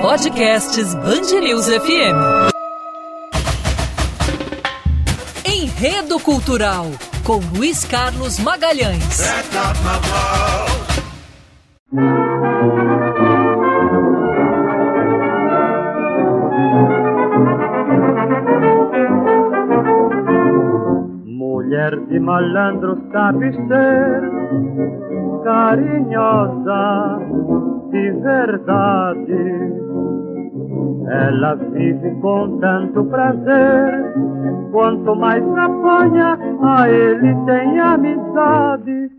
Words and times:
Podcasts 0.00 0.94
Bangerils 0.94 1.68
FM. 1.68 2.16
Enredo 5.44 6.18
Cultural 6.18 6.86
com 7.22 7.38
Luiz 7.54 7.84
Carlos 7.84 8.38
Magalhães. 8.38 9.20
Mulher 21.26 21.94
de 22.08 22.18
malandro 22.18 22.98
sabe 23.12 23.52
ser 23.52 24.30
carinhosa 25.44 27.18
de 27.90 28.10
verdade. 28.22 29.89
Ela 31.08 31.54
vive 31.54 32.10
com 32.20 32.58
tanto 32.60 33.04
prazer, 33.06 34.12
quanto 34.70 35.14
mais 35.16 35.42
apanha, 35.42 36.38
a 36.62 36.88
ele 36.88 37.34
tem 37.46 37.80
amizade. 37.80 39.10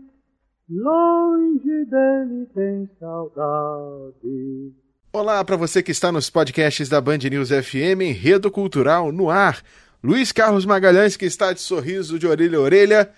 Longe 0.70 1.84
dele 1.90 2.46
tem 2.54 2.88
saudade. 2.98 4.72
Olá 5.12 5.44
para 5.44 5.56
você 5.56 5.82
que 5.82 5.90
está 5.90 6.10
nos 6.10 6.30
podcasts 6.30 6.88
da 6.88 7.00
Band 7.00 7.18
News 7.30 7.50
FM, 7.50 8.00
Enredo 8.02 8.50
Cultural 8.50 9.12
no 9.12 9.28
ar. 9.28 9.58
Luiz 10.02 10.32
Carlos 10.32 10.64
Magalhães, 10.64 11.16
que 11.16 11.26
está 11.26 11.52
de 11.52 11.60
sorriso 11.60 12.18
de 12.18 12.26
orelha 12.26 12.58
a 12.58 12.60
orelha, 12.62 13.10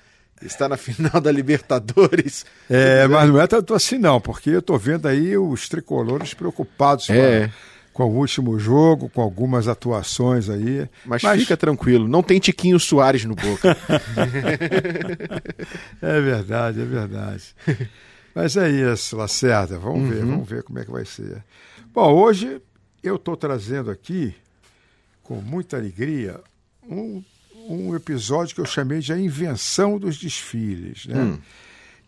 está 0.43 0.69
na 0.69 0.77
final 0.77 1.21
da 1.21 1.31
Libertadores. 1.31 2.45
É, 2.69 3.07
mas 3.07 3.29
não 3.29 3.41
é 3.41 3.47
tanto 3.47 3.73
assim 3.75 3.99
não, 3.99 4.21
porque 4.21 4.51
eu 4.51 4.61
tô 4.63 4.77
vendo 4.77 5.07
aí 5.07 5.37
os 5.39 5.69
tricolores 5.69 6.35
preocupados 6.35 7.09
É. 7.09 7.47
com, 7.47 7.53
com 7.95 8.05
o 8.05 8.17
último 8.17 8.59
jogo, 8.59 9.09
com 9.09 9.23
algumas 9.23 9.69
atuações 9.69 10.51
aí. 10.51 10.87
Mas, 11.07 11.23
fica 11.23 11.57
tranquilo, 11.57 12.09
não 12.09 12.25
tem 12.25 12.41
Tiquinho 12.41 12.79
Soares 12.79 13.25
no 13.25 13.35
boca. 13.35 13.75
É 16.03 16.21
verdade, 16.21 16.81
é 16.81 16.85
verdade. 16.85 17.55
Mas 18.35 18.57
é 18.57 18.69
isso, 18.69 19.17
Lacerda. 19.17 19.79
Vamos 19.79 20.09
ver, 20.09 20.25
vamos 20.25 20.49
ver 20.49 20.63
como 20.63 20.79
é 20.79 20.85
que 20.85 20.91
vai 20.91 21.05
ser. 21.05 21.43
Bom, 21.93 22.13
hoje 22.13 22.61
eu 23.03 23.17
estou 23.17 23.37
trazendo 23.37 23.91
aqui, 23.91 24.35
com 25.23 25.37
muita 25.37 25.77
alegria, 25.77 26.41
um, 26.83 27.23
um 27.69 27.95
episódio 27.95 28.55
que 28.55 28.61
eu 28.61 28.67
chamei 28.67 28.99
de 28.99 29.13
A 29.13 29.19
Invenção 29.19 29.99
dos 29.99 30.19
Desfiles. 30.19 31.07
Né? 31.07 31.39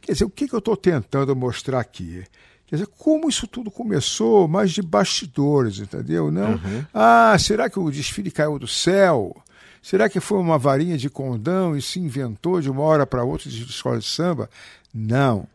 Quer 0.01 0.13
dizer, 0.13 0.25
o 0.25 0.31
que, 0.31 0.49
que 0.49 0.55
eu 0.55 0.59
estou 0.59 0.77
tentando 0.77 1.35
mostrar 1.35 1.81
aqui? 1.81 2.25
Quer 2.67 2.77
dizer, 2.77 2.89
como 2.99 3.29
isso 3.29 3.47
tudo 3.47 3.71
começou, 3.71 4.49
mas 4.49 4.73
de 4.73 4.83
bastidores, 4.83 5.79
entendeu? 5.79 6.33
Não, 6.33 6.61
ah, 6.93 7.37
será 7.39 7.71
que 7.71 7.79
o 7.79 7.91
desfile 7.91 8.31
caiu 8.31 8.59
do 8.59 8.67
céu? 8.67 9.37
Será 9.81 10.09
que 10.09 10.19
foi 10.19 10.39
uma 10.39 10.59
varinha 10.59 10.99
de 10.99 11.09
condão 11.09 11.77
e 11.77 11.81
se 11.81 12.01
inventou 12.01 12.61
de 12.61 12.69
uma 12.69 12.83
hora 12.83 13.07
para 13.07 13.23
outra 13.23 13.49
de 13.49 13.63
escola 13.63 14.01
de 14.01 14.05
samba? 14.05 14.51
Não, 14.93 15.47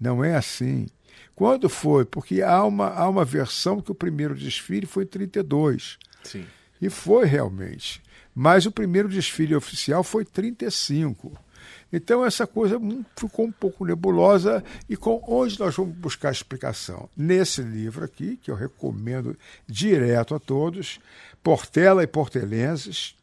não 0.00 0.22
é 0.22 0.36
assim. 0.36 0.86
Quando 1.34 1.68
foi? 1.68 2.04
Porque 2.04 2.40
há 2.40 2.62
uma, 2.64 2.88
há 2.90 3.08
uma 3.08 3.24
versão 3.24 3.80
que 3.80 3.90
o 3.90 3.94
primeiro 3.94 4.36
desfile 4.36 4.86
foi 4.86 5.02
em 5.02 5.08
32. 5.08 5.98
Sim. 6.22 6.46
E 6.80 6.88
foi 6.88 7.24
realmente. 7.24 8.00
Mas 8.32 8.64
o 8.64 8.70
primeiro 8.70 9.08
desfile 9.08 9.56
oficial 9.56 10.04
foi 10.04 10.24
35. 10.24 11.32
Então 11.92 12.24
essa 12.24 12.46
coisa 12.46 12.78
hum, 12.78 13.04
ficou 13.16 13.46
um 13.46 13.52
pouco 13.52 13.84
nebulosa 13.84 14.62
e 14.88 14.96
com 14.96 15.22
onde 15.26 15.58
nós 15.58 15.74
vamos 15.74 15.96
buscar 15.96 16.30
explicação? 16.30 17.08
Nesse 17.16 17.62
livro 17.62 18.04
aqui, 18.04 18.36
que 18.36 18.50
eu 18.50 18.54
recomendo 18.54 19.36
direto 19.66 20.34
a 20.34 20.38
todos, 20.38 21.00
Portela 21.42 22.02
e 22.02 22.06
Portelenses, 22.06 23.16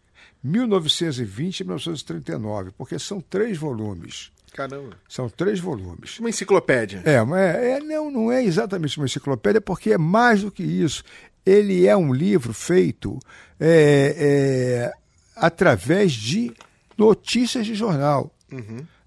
1920 0.43 1.59
e 1.59 1.63
1939, 1.63 2.71
porque 2.77 2.99
são 2.99 3.21
três 3.21 3.57
volumes. 3.57 4.31
Caramba. 4.53 4.97
São 5.07 5.29
três 5.29 5.59
volumes. 5.59 6.19
Uma 6.19 6.29
enciclopédia. 6.29 7.03
É, 7.05 7.15
é, 7.15 7.71
é- 7.71 7.79
não, 7.79 8.09
não 8.09 8.31
é 8.31 8.43
exatamente 8.43 8.97
uma 8.97 9.05
enciclopédia, 9.05 9.61
porque 9.61 9.91
é 9.91 9.97
mais 9.97 10.41
do 10.41 10.51
que 10.51 10.63
isso. 10.63 11.03
Ele 11.45 11.85
é 11.85 11.95
um 11.95 12.11
livro 12.11 12.53
feito 12.53 13.19
é, 13.59 14.15
é, 14.17 14.93
através 15.35 16.11
de 16.11 16.51
notícias 16.97 17.65
de 17.65 17.75
jornal. 17.75 18.31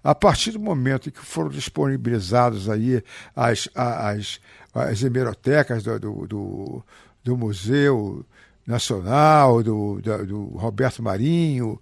A 0.03 0.13
partir 0.15 0.51
do 0.51 0.59
momento 0.59 1.09
em 1.09 1.11
que 1.11 1.19
foram 1.19 1.49
disponibilizados 1.49 2.69
aí 2.69 3.03
as, 3.35 3.67
as, 3.75 4.39
as 4.73 5.03
hemerotecas 5.03 5.83
do, 5.83 5.99
do, 5.99 6.27
do, 6.27 6.83
do 7.23 7.37
Museu 7.37 8.25
Nacional, 8.65 9.61
do, 9.63 10.01
da- 10.01 10.17
do 10.23 10.43
Roberto 10.57 11.01
Marinho, 11.03 11.79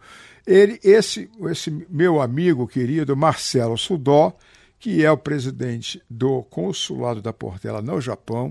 ele, 0.47 0.79
esse, 0.83 1.29
esse 1.51 1.69
meu 1.89 2.21
amigo 2.21 2.67
querido 2.67 3.15
Marcelo 3.15 3.77
Sudó, 3.77 4.35
que 4.79 5.03
é 5.03 5.11
o 5.11 5.17
presidente 5.17 6.01
do 6.09 6.41
Consulado 6.43 7.21
da 7.21 7.33
Portela 7.33 7.81
no 7.81 7.99
Japão, 8.01 8.49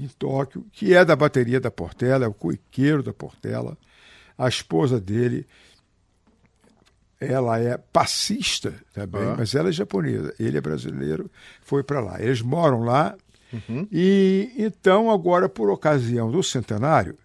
em 0.00 0.08
Tóquio, 0.18 0.64
que 0.72 0.94
é 0.94 1.04
da 1.04 1.14
bateria 1.14 1.60
da 1.60 1.70
Portela, 1.70 2.24
é 2.24 2.28
o 2.28 2.32
cuiqueiro 2.34 3.02
da 3.02 3.12
Portela. 3.12 3.76
A 4.36 4.48
esposa 4.48 5.00
dele, 5.00 5.46
ela 7.20 7.58
é 7.58 7.76
passista 7.76 8.74
também, 8.94 9.22
Ah. 9.22 9.34
mas 9.36 9.54
ela 9.54 9.68
é 9.68 9.72
japonesa. 9.72 10.34
Ele 10.38 10.56
é 10.56 10.60
brasileiro, 10.60 11.30
foi 11.62 11.82
para 11.82 12.00
lá. 12.00 12.20
Eles 12.20 12.40
moram 12.42 12.82
lá. 12.82 13.16
E 13.90 14.50
então, 14.56 15.10
agora, 15.10 15.48
por 15.48 15.70
ocasião 15.70 16.30
do 16.30 16.42
centenário, 16.42 17.16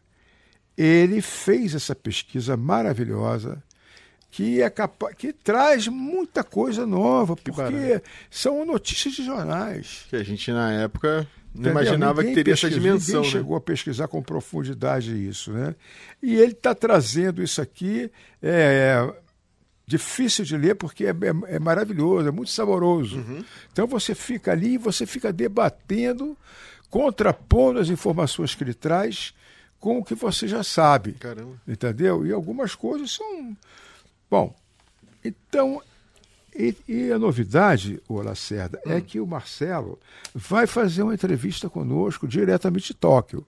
ele 0.77 1.21
fez 1.21 1.75
essa 1.75 1.93
pesquisa 1.93 2.55
maravilhosa 2.57 3.61
que 4.31 4.61
é 4.61 4.69
capaz, 4.69 5.15
que 5.15 5.31
traz 5.31 5.87
muita 5.87 6.43
coisa 6.43 6.87
nova, 6.87 7.35
porque 7.35 8.01
são 8.31 8.65
notícias 8.65 9.13
de 9.13 9.23
jornais. 9.23 10.05
Que 10.09 10.15
a 10.15 10.23
gente, 10.23 10.51
na 10.51 10.71
época, 10.71 11.27
não 11.53 11.61
Entendeu? 11.69 11.71
imaginava 11.71 12.21
Ninguém 12.21 12.33
que 12.33 12.39
teria 12.39 12.53
essa 12.53 12.67
pesquisou, 12.67 12.81
dimensão. 12.89 13.15
Ninguém 13.21 13.31
né? 13.33 13.39
chegou 13.39 13.55
a 13.57 13.61
pesquisar 13.61 14.07
com 14.07 14.23
profundidade 14.23 15.11
isso, 15.27 15.51
né? 15.51 15.75
E 16.21 16.33
ele 16.35 16.53
está 16.53 16.73
trazendo 16.73 17.43
isso 17.43 17.61
aqui, 17.61 18.09
é, 18.41 19.07
difícil 19.97 20.43
de 20.43 20.57
ler 20.57 20.75
porque 20.75 21.05
é, 21.05 21.09
é- 21.11 21.55
é 21.55 21.59
maravilhoso, 21.59 22.27
é 22.27 22.31
muito 22.31 22.51
saboroso. 22.51 23.17
Uhum. 23.17 23.43
Então 23.71 23.85
você 23.87 24.15
fica 24.15 24.51
ali, 24.51 24.77
você 24.77 25.05
fica 25.05 25.31
debatendo, 25.31 26.35
contrapondo 26.89 27.79
as 27.79 27.89
informações 27.89 28.55
que 28.55 28.63
ele 28.63 28.73
traz 28.73 29.33
com 29.79 29.99
o 29.99 30.03
que 30.03 30.15
você 30.15 30.47
já 30.47 30.63
sabe. 30.63 31.13
Caramba. 31.13 31.55
Entendeu? 31.67 32.25
E 32.25 32.31
algumas 32.31 32.73
coisas 32.75 33.11
são. 33.11 33.55
Bom, 34.29 34.55
então. 35.23 35.81
E, 36.55 36.75
e 36.87 37.11
a 37.11 37.17
novidade, 37.17 37.99
ô 38.07 38.21
Lacerda, 38.21 38.79
é 38.85 39.01
que 39.01 39.19
o 39.19 39.25
Marcelo 39.25 39.99
vai 40.35 40.67
fazer 40.67 41.01
uma 41.01 41.13
entrevista 41.15 41.67
conosco 41.67 42.27
diretamente 42.27 42.87
de 42.87 42.93
Tóquio. 42.93 43.43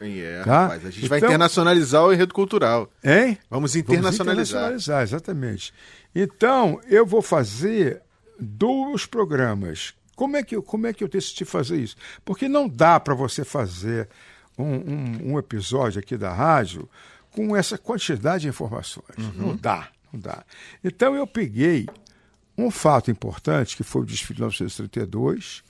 É, 0.00 0.42
Tá? 0.44 0.62
rapaz, 0.62 0.86
a 0.86 0.90
gente 0.90 1.06
vai 1.08 1.18
Então- 1.18 1.28
internacionalizar 1.28 2.02
o 2.04 2.12
enredo 2.12 2.32
cultural. 2.32 2.90
Hein? 3.04 3.38
Vamos 3.50 3.72
Vamos 3.72 3.76
internacionalizar. 3.76 4.60
internacionalizar, 4.72 5.02
exatamente. 5.02 5.74
Então, 6.14 6.80
eu 6.88 7.04
vou 7.04 7.20
fazer 7.20 8.00
dois 8.38 9.04
programas. 9.04 9.92
Como 10.16 10.36
é 10.36 10.42
que, 10.42 10.56
eu- 10.56 10.62
como 10.62 10.86
é 10.86 10.92
que 10.92 11.04
eu 11.04 11.08
decidi 11.08 11.44
fazer 11.44 11.76
isso? 11.78 11.96
Porque 12.24 12.48
não 12.48 12.68
dá 12.68 12.98
para 12.98 13.14
você 13.14 13.44
fazer 13.44 14.08
um, 14.58 14.64
um- 14.64 15.32
um 15.32 15.38
episódio 15.38 15.98
aqui 16.00 16.16
da 16.16 16.32
rádio 16.32 16.88
com 17.30 17.54
essa 17.56 17.76
quantidade 17.78 18.42
de 18.42 18.48
informações. 18.48 19.16
Não 19.36 19.54
dá, 19.56 19.88
não 20.12 20.18
dá. 20.20 20.44
Então, 20.82 21.14
eu 21.14 21.26
peguei 21.26 21.86
um 22.58 22.70
fato 22.70 23.10
importante, 23.10 23.76
que 23.76 23.82
foi 23.82 24.02
o 24.02 24.04
desfile 24.04 24.34
de 24.36 24.40
1932, 24.42 25.62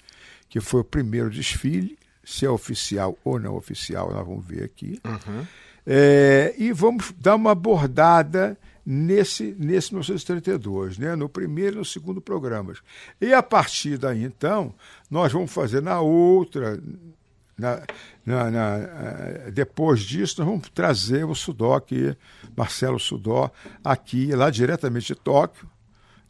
que 0.49 0.61
foi 0.61 0.81
o 0.81 0.85
primeiro 0.85 1.31
desfile, 1.31 1.97
se 2.25 2.45
é 2.47 2.51
oficial 2.51 3.17
ou 3.25 3.39
não 3.39 3.55
oficial, 3.57 4.13
nós 4.13 4.27
vamos 4.27 4.45
ver 4.45 4.65
aqui. 4.65 5.01
É, 5.87 6.55
e 6.59 6.73
vamos 6.73 7.13
dar 7.19 7.37
uma 7.37 7.53
abordada 7.53 8.57
nesse, 8.85 9.55
nesse 9.59 9.93
1932, 9.93 10.99
né? 10.99 11.17
no 11.17 11.29
primeiro 11.29 11.77
e 11.77 11.79
no 11.79 11.85
segundo 11.85 12.21
programas. 12.21 12.79
E 13.21 13.33
a 13.33 13.43
partir 13.43 13.97
daí, 13.99 14.23
então, 14.23 14.75
nós 15.11 15.33
vamos 15.33 15.51
fazer 15.51 15.81
na 15.83 16.01
outra. 16.01 16.81
na- 17.59 17.83
na- 18.25 18.51
na, 18.51 18.77
eh, 18.79 19.51
depois 19.53 20.01
disso, 20.01 20.37
nós 20.41 20.49
vamos 20.49 20.71
trazer 20.71 21.25
o 21.27 21.35
Sudó 21.35 21.75
aqui, 21.75 22.17
Marcelo 22.57 22.99
Sudó, 22.99 23.51
aqui, 23.85 24.35
lá 24.35 24.49
diretamente 24.49 25.09
de 25.09 25.15
Tóquio, 25.15 25.69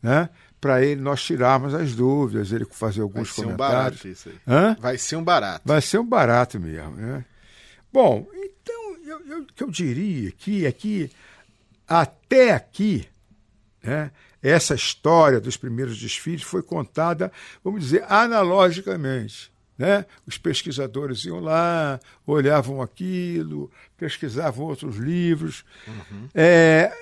né? 0.03 0.29
Para 0.61 0.83
ele 0.85 1.01
nós 1.01 1.23
tirarmos 1.23 1.73
as 1.75 1.95
dúvidas, 1.95 2.53
ele 2.53 2.65
fazer 2.71 2.99
Vai 2.99 3.03
alguns 3.05 3.35
ser 3.35 3.41
um 3.41 3.45
comentários. 3.45 4.03
barato 4.03 4.09
isso 4.09 4.29
aí. 4.29 4.35
Hã? 4.47 4.77
Vai 4.79 4.99
ser 4.99 5.17
um 5.17 5.25
barato. 5.25 5.63
Vai 5.65 5.81
ser 5.81 5.99
um 5.99 6.07
barato 6.07 6.61
mesmo, 6.61 6.91
né? 6.97 7.25
Bom, 7.93 8.27
então, 8.35 8.97
eu, 9.05 9.21
eu- 9.27 9.43
o 9.43 9.47
que 9.47 9.63
eu 9.65 9.71
diria 9.71 10.29
aqui 10.29 10.67
é 10.67 10.73
que 10.73 11.11
até 11.89 12.53
aqui, 12.53 13.07
né, 13.83 14.11
essa 14.43 14.75
história 14.75 15.41
dos 15.41 15.57
primeiros 15.57 15.99
desfiles 15.99 16.43
foi 16.43 16.63
contada, 16.63 17.33
vamos 17.65 17.81
dizer, 17.83 18.05
analogicamente. 18.09 19.51
Né? 19.77 20.05
Os 20.27 20.37
pesquisadores 20.37 21.25
iam 21.25 21.41
lá, 21.41 21.99
olhavam 22.27 22.83
aquilo, 22.83 23.71
pesquisavam 23.97 24.67
outros 24.67 24.97
livros. 24.97 25.65
Uhum. 25.89 26.29
É, 26.35 26.93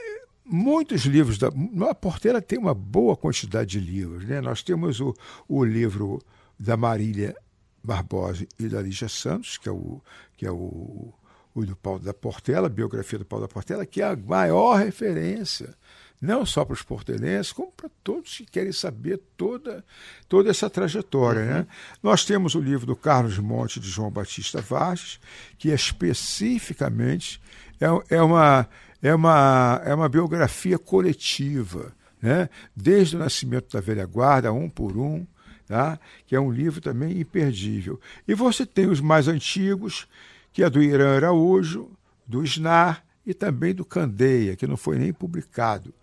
muitos 0.49 1.05
livros 1.05 1.39
da 1.39 1.49
a 1.89 1.95
Porteira 1.95 2.41
tem 2.41 2.59
uma 2.59 2.75
boa 2.75 3.17
quantidade 3.17 3.71
de 3.71 3.81
livros, 3.81 4.25
né? 4.25 4.41
Nós 4.41 4.63
temos 4.63 5.01
o, 5.01 5.15
o 5.47 5.65
livro 5.65 6.21
da 6.59 6.77
Marília 6.77 7.37
Barbosa 7.85 8.47
e 8.59 8.69
da 8.69 8.81
Lígia 8.81 9.09
Santos, 9.09 9.59
que 9.59 9.69
é 9.69 9.73
o 9.73 10.01
que 10.37 10.47
é 10.47 10.51
o, 10.51 11.13
o 11.55 11.67
do 11.67 11.77
Paulo 11.77 12.01
da 12.01 12.15
Portela, 12.15 12.67
a 12.67 12.71
biografia 12.71 13.19
do 13.19 13.25
Paulo 13.25 13.47
da 13.47 13.53
Portela, 13.53 13.85
que 13.85 14.01
é 14.01 14.07
a 14.07 14.17
maior 14.17 14.77
referência 14.77 15.77
não 16.21 16.45
só 16.45 16.65
para 16.65 16.75
os 16.75 16.83
portelenses, 16.83 17.53
como 17.53 17.71
para 17.71 17.89
todos 18.03 18.39
que 18.39 18.47
querem 18.47 18.73
saber 18.73 19.21
toda, 19.37 19.85
toda 20.29 20.51
essa 20.51 20.69
trajetória. 20.69 21.45
Né? 21.45 21.53
Uhum. 21.53 21.59
Né? 21.59 21.67
Nós 22.03 22.25
temos 22.25 22.55
o 22.55 22.61
livro 22.61 22.87
do 22.87 22.97
Carlos 22.97 23.39
Monte 23.39 23.79
de 23.79 23.89
João 23.89 24.11
Batista 24.11 24.61
Vargas, 24.61 25.21
que 25.57 25.71
é 25.71 25.75
especificamente 25.75 27.41
é, 27.81 28.17
é, 28.17 28.23
uma, 28.23 28.69
é, 29.03 29.15
uma, 29.15 29.81
é 29.85 29.95
uma 29.95 30.09
biografia 30.09 30.79
coletiva, 30.79 31.93
né? 32.21 32.49
desde 32.75 33.17
o 33.17 33.19
nascimento 33.19 33.73
da 33.73 33.81
velha 33.81 34.07
guarda, 34.07 34.53
um 34.53 34.69
por 34.69 34.97
um, 34.97 35.27
tá? 35.67 35.99
que 36.27 36.35
é 36.35 36.41
um 36.41 36.51
livro 36.51 36.81
também 36.81 37.21
imperdível. 37.21 38.01
E 38.27 38.35
você 38.35 38.67
tem 38.67 38.87
os 38.87 39.01
mais 39.01 39.29
antigos, 39.29 40.09
que 40.53 40.63
é 40.63 40.71
do 40.71 40.83
Irã 40.83 41.17
Araújo, 41.17 41.91
do 42.27 42.43
Snar 42.45 43.05
e 43.25 43.33
também 43.33 43.75
do 43.75 43.85
Candeia, 43.85 44.57
que 44.57 44.67
não 44.67 44.77
foi 44.77 44.99
nem 44.99 45.13
publicado. 45.13 45.95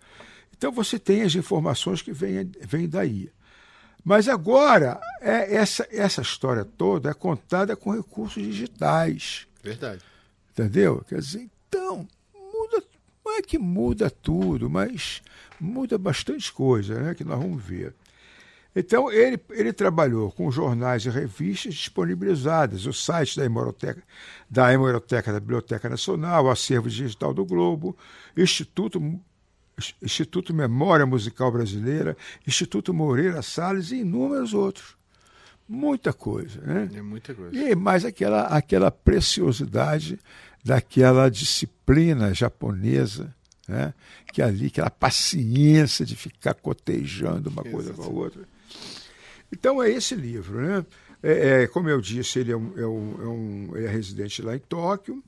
Então 0.56 0.72
você 0.72 0.98
tem 0.98 1.22
as 1.22 1.34
informações 1.34 2.00
que 2.00 2.12
vêm, 2.12 2.50
vêm 2.62 2.88
daí. 2.88 3.30
Mas 4.02 4.28
agora, 4.28 5.00
é, 5.20 5.56
essa, 5.56 5.86
essa 5.90 6.22
história 6.22 6.64
toda 6.64 7.10
é 7.10 7.14
contada 7.14 7.74
com 7.74 7.90
recursos 7.90 8.42
digitais. 8.42 9.48
Verdade. 9.62 10.02
Entendeu? 10.52 11.04
Quer 11.08 11.18
dizer, 11.18 11.50
então, 11.68 12.06
não 13.36 13.38
é 13.38 13.42
que 13.42 13.58
muda 13.58 14.10
tudo, 14.10 14.70
mas 14.70 15.22
muda 15.60 15.98
bastante 15.98 16.50
coisa, 16.52 17.00
né? 17.00 17.14
Que 17.14 17.24
nós 17.24 17.38
vamos 17.38 17.62
ver. 17.62 17.94
Então, 18.74 19.10
ele, 19.10 19.38
ele 19.50 19.72
trabalhou 19.72 20.30
com 20.30 20.50
jornais 20.50 21.04
e 21.06 21.10
revistas 21.10 21.74
disponibilizadas, 21.74 22.84
o 22.84 22.92
site 22.92 23.36
da 23.36 23.44
Hemeroteca, 23.44 24.02
da 24.50 24.72
Hemeroteca 24.72 25.32
da 25.32 25.40
Biblioteca 25.40 25.88
Nacional, 25.88 26.44
o 26.44 26.50
Acervo 26.50 26.88
Digital 26.88 27.32
do 27.32 27.44
Globo, 27.44 27.96
Instituto 28.36 29.00
Instituto 30.00 30.54
Memória 30.54 31.04
Musical 31.04 31.52
Brasileira, 31.52 32.16
Instituto 32.46 32.94
Moreira 32.94 33.42
Salles 33.42 33.90
e 33.90 33.96
inúmeros 33.96 34.54
outros. 34.54 34.96
Muita 35.68 36.12
coisa, 36.12 36.60
né? 36.60 36.88
É 36.94 37.02
muita 37.02 37.34
coisa. 37.34 37.56
E 37.56 37.74
mais 37.74 38.04
aquela, 38.04 38.42
aquela 38.42 38.90
preciosidade 38.90 40.18
daquela 40.64 41.28
disciplina 41.28 42.32
japonesa, 42.32 43.34
né? 43.66 43.92
que 44.32 44.42
ali, 44.42 44.66
aquela 44.66 44.90
paciência 44.90 46.04
de 46.04 46.14
ficar 46.14 46.54
cotejando 46.54 47.50
uma 47.50 47.64
coisa 47.64 47.92
com 47.92 48.02
a 48.02 48.08
outra. 48.08 48.42
Então 49.50 49.82
é 49.82 49.90
esse 49.90 50.14
livro, 50.14 50.60
né? 50.60 50.86
É, 51.22 51.62
é, 51.62 51.66
como 51.66 51.88
eu 51.88 52.00
disse, 52.00 52.38
ele 52.38 52.52
é, 52.52 52.56
um, 52.56 52.72
é, 52.76 52.86
um, 52.86 53.22
é, 53.22 53.26
um, 53.26 53.76
é 53.76 53.88
residente 53.88 54.42
lá 54.42 54.54
em 54.54 54.60
Tóquio. 54.60 55.22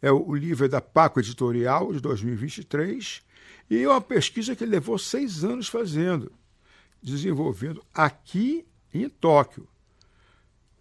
É 0.00 0.10
o, 0.10 0.28
o 0.28 0.34
livro 0.34 0.64
é 0.64 0.68
da 0.68 0.80
Paco 0.80 1.20
Editorial 1.20 1.92
de 1.92 2.00
2023 2.00 3.22
e 3.70 3.82
é 3.82 3.88
uma 3.88 4.00
pesquisa 4.00 4.56
que 4.56 4.64
ele 4.64 4.72
levou 4.72 4.98
seis 4.98 5.44
anos 5.44 5.68
fazendo, 5.68 6.32
desenvolvendo 7.02 7.84
aqui 7.94 8.64
em 8.92 9.08
Tóquio. 9.08 9.68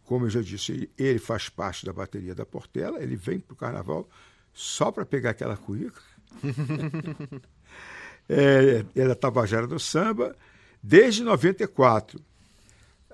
Como 0.05 0.25
eu 0.25 0.29
já 0.29 0.41
disse, 0.41 0.89
ele, 0.97 1.19
faz 1.19 1.49
parte 1.49 1.85
da 1.85 1.91
bateria 1.93 2.35
da 2.35 2.45
Portela, 2.45 3.01
ele 3.01 3.15
vem 3.15 3.39
para 3.39 3.53
o 3.53 3.57
carnaval 3.57 4.07
só 4.53 4.91
para 4.91 5.05
pegar 5.05 5.31
aquela 5.31 5.57
cuíca. 5.57 6.01
é, 8.29 8.85
ele 8.95 9.11
é 9.11 9.15
tabajara 9.15 9.67
do 9.67 9.79
samba 9.79 10.35
desde 10.81 11.23
94. 11.23 12.21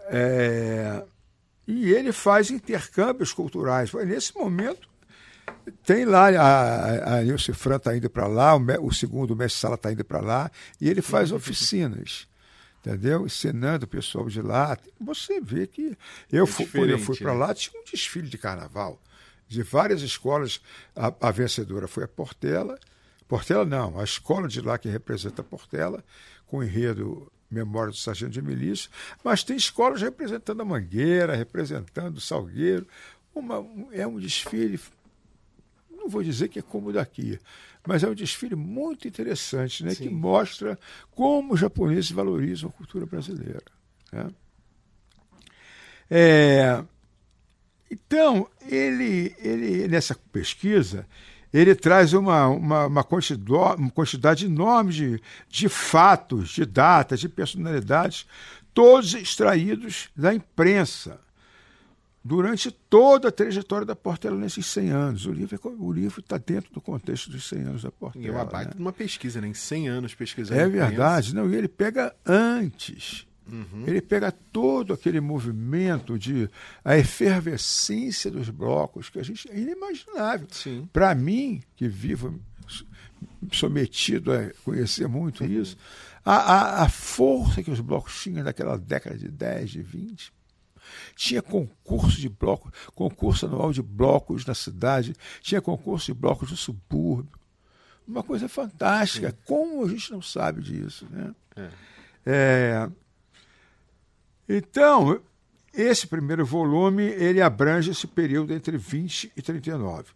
É, 0.08 1.04
e 1.68 1.92
ele 1.92 2.12
faz 2.12 2.52
intercâmbios 2.52 3.32
culturais. 3.32 3.94
Nesse 3.94 4.36
momento, 4.36 4.90
tem 5.86 6.06
lá, 6.06 6.30
a, 6.30 7.18
a 7.18 7.22
Nilce 7.24 7.54
Fran 7.54 7.78
está 7.78 7.96
indo 7.96 8.10
para 8.10 8.28
lá, 8.28 8.56
o, 8.56 8.88
o, 8.88 8.94
segundo 8.94 9.36
mestre 9.36 9.60
Sala 9.60 9.76
está 9.76 9.92
indo 9.92 10.04
para 10.04 10.20
lá, 10.20 10.52
e 10.80 10.90
ele 10.90 11.02
faz 11.02 11.32
oficinas, 11.34 12.28
entendeu? 12.86 13.26
Ensinando 13.26 13.86
o 13.86 13.88
pessoal 13.88 14.28
de 14.28 14.42
lá. 14.42 14.78
Você 15.00 15.40
vê 15.40 15.68
que. 15.68 15.98
Eu, 16.32 16.44
é 16.44 16.48
fui, 16.48 16.66
quando 16.66 16.90
eu 16.90 17.00
fui 17.00 17.18
para 17.18 17.34
né? 17.34 17.40
lá, 17.40 17.54
tinha 17.54 17.80
um 17.80 17.84
desfile 17.84 18.28
de 18.28 18.38
carnaval, 18.38 19.00
de 19.48 19.62
várias 19.64 20.02
escolas. 20.02 20.62
A, 20.96 21.14
a, 21.22 21.32
vencedora 21.32 21.88
foi 21.88 22.04
a 22.04 22.08
Portela. 22.08 22.78
Portela 23.28 23.64
não, 23.64 24.00
a 24.00 24.04
escola 24.04 24.48
de 24.48 24.60
lá 24.60 24.78
que 24.78 24.90
representa 24.90 25.42
a 25.42 25.46
Portela, 25.46 26.04
com 26.48 26.58
o 26.58 26.64
enredo 26.64 27.32
Memória 27.50 27.92
do 27.92 27.98
Sargento 27.98 28.32
de 28.32 28.42
Milícia, 28.42 28.90
mas 29.24 29.44
tem 29.44 29.56
escolas 29.56 30.02
representando 30.02 30.62
a 30.62 30.66
Mangueira, 30.66 31.36
representando 31.36 32.18
o 32.18 32.22
Salgueiro. 32.22 32.88
Uma, 33.34 33.66
é 33.92 34.06
um 34.06 34.20
desfile 34.20 34.80
não 36.02 36.10
vou 36.10 36.24
dizer 36.24 36.50
que 36.50 36.60
é 36.60 36.62
como 36.62 36.92
daqui, 36.92 37.40
mas 37.86 38.04
é 38.04 38.08
um 38.08 38.14
desfile 38.14 38.56
muito 38.56 39.08
interessante, 39.08 39.84
né, 39.84 39.96
que 39.96 40.10
mostra 40.10 40.78
como 41.12 41.54
os 41.54 41.60
japoneses 41.60 42.12
valorizam 42.12 42.70
a 42.70 42.74
cultura 42.74 43.06
brasileira. 43.06 43.64
Né? 44.12 44.30
É, 46.10 46.84
então, 47.90 48.48
ele, 48.68 49.36
ele, 49.40 49.88
nessa 49.88 50.16
pesquisa, 50.32 51.08
ele 51.54 51.76
traz 51.76 52.14
uma, 52.14 52.48
uma, 52.48 52.86
uma, 52.86 53.04
quantidade, 53.04 53.82
uma 53.82 53.90
quantidade 53.90 54.46
enorme 54.46 54.94
de, 54.94 55.22
de 55.50 55.68
fatos, 55.68 56.50
de 56.50 56.66
datas, 56.66 57.20
de 57.20 57.28
personalidades, 57.28 58.26
todos 58.74 59.14
extraídos 59.14 60.10
da 60.16 60.34
imprensa 60.34 61.20
durante 62.24 62.72
toda 62.72 63.30
a 63.30 63.32
trajetória 63.32 63.86
da 63.86 63.96
Portela 63.96 64.38
nesses 64.38 64.66
100 64.68 64.90
anos. 64.90 65.26
O 65.26 65.32
livro 65.32 65.56
é 65.56 66.20
está 66.20 66.38
dentro 66.38 66.72
do 66.74 66.82
contexto 66.82 67.30
dos 67.30 67.48
100 67.48 67.62
anos 67.64 67.84
da 67.84 67.92
Portela. 67.92 68.26
E 68.26 68.28
é 68.28 68.32
uma 68.32 68.46
baita 68.46 68.76
né? 68.76 68.80
uma 68.80 68.94
pesquisa, 68.94 69.42
né? 69.42 69.48
Em 69.48 69.54
100 69.54 69.90
anos 69.90 70.16
pesquisando. 70.16 70.60
É 70.60 70.68
verdade. 70.68 71.34
Não, 71.34 71.50
e 71.50 71.56
ele 71.56 71.68
pega 71.68 72.16
antes. 72.26 73.26
Uhum. 73.52 73.84
Ele 73.86 74.02
pega 74.02 74.32
todo 74.32 74.94
aquele 74.94 75.20
movimento 75.20 76.18
de 76.18 76.50
a 76.86 76.98
efervescência 76.98 78.32
dos 78.32 78.50
blocos 78.50 79.10
que 79.10 79.20
a 79.20 79.24
gente 79.24 79.50
é 79.52 79.60
inimaginável. 79.60 80.48
Para 80.94 81.14
mim, 81.16 81.62
que 81.76 81.88
vivo 81.88 82.40
sou 83.52 83.70
metido 83.70 84.32
a 84.32 84.52
conhecer 84.64 85.08
muito 85.08 85.44
uhum. 85.44 85.50
isso, 85.50 85.78
a, 86.24 86.36
a, 86.36 86.84
a 86.84 86.90
força 86.90 87.64
que 87.64 87.72
os 87.72 87.80
blocos 87.80 88.22
tinham 88.22 88.44
naquela 88.44 88.78
década 88.78 89.18
de 89.18 89.28
10, 89.28 89.70
de 89.72 89.82
20, 89.82 90.32
tinha 91.16 91.42
concurso 91.42 92.20
de 92.20 92.30
blocos, 92.30 92.72
concurso 92.94 93.46
anual 93.46 93.72
de 93.72 93.82
blocos 93.82 94.46
na 94.46 94.54
cidade, 94.54 95.16
tinha 95.42 95.62
concurso 95.62 96.08
de 96.08 96.14
blocos 96.14 96.52
no 96.52 96.58
subúrbio. 96.58 97.40
Uma 98.08 98.24
coisa 98.24 98.50
fantástica. 98.50 99.30
Sim. 99.30 99.38
Como 99.46 99.86
a 99.86 99.90
gente 99.90 100.12
não 100.12 100.22
sabe 100.22 100.62
disso? 100.62 101.08
Né? 101.10 101.36
É. 101.56 101.70
É... 102.26 102.90
Então, 104.50 105.22
esse 105.74 106.08
primeiro 106.08 106.46
volume 106.46 107.04
ele 107.04 107.42
abrange 107.42 107.92
esse 107.92 108.06
período 108.06 108.54
entre 108.54 108.78
20 108.78 109.32
e 109.36 109.42
39. 109.42 110.12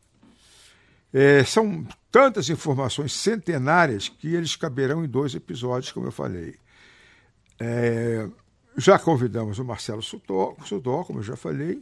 É, 1.14 1.46
são 1.46 1.88
tantas 2.12 2.50
informações 2.50 3.14
centenárias 3.14 4.10
que 4.10 4.36
eles 4.36 4.58
caberão 4.58 5.06
em 5.06 5.08
dois 5.08 5.34
episódios, 5.34 5.94
como 5.94 6.08
eu 6.08 6.12
falei. 6.12 6.56
É, 7.58 8.28
já 8.78 9.00
convidamos 9.00 9.60
o 9.60 9.66
Marcelo 9.66 10.02
Sudó, 10.02 10.56
Sudó 10.66 11.04
como 11.04 11.20
eu 11.20 11.24
já 11.24 11.36
falei, 11.36 11.82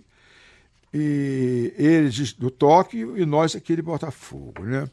e 0.93 1.73
ele 1.75 2.09
do 2.38 2.51
Tóquio 2.51 3.17
e 3.17 3.25
nós 3.25 3.55
aqui 3.55 3.75
de 3.75 3.81
Botafogo. 3.81 4.63
Né? 4.63 4.88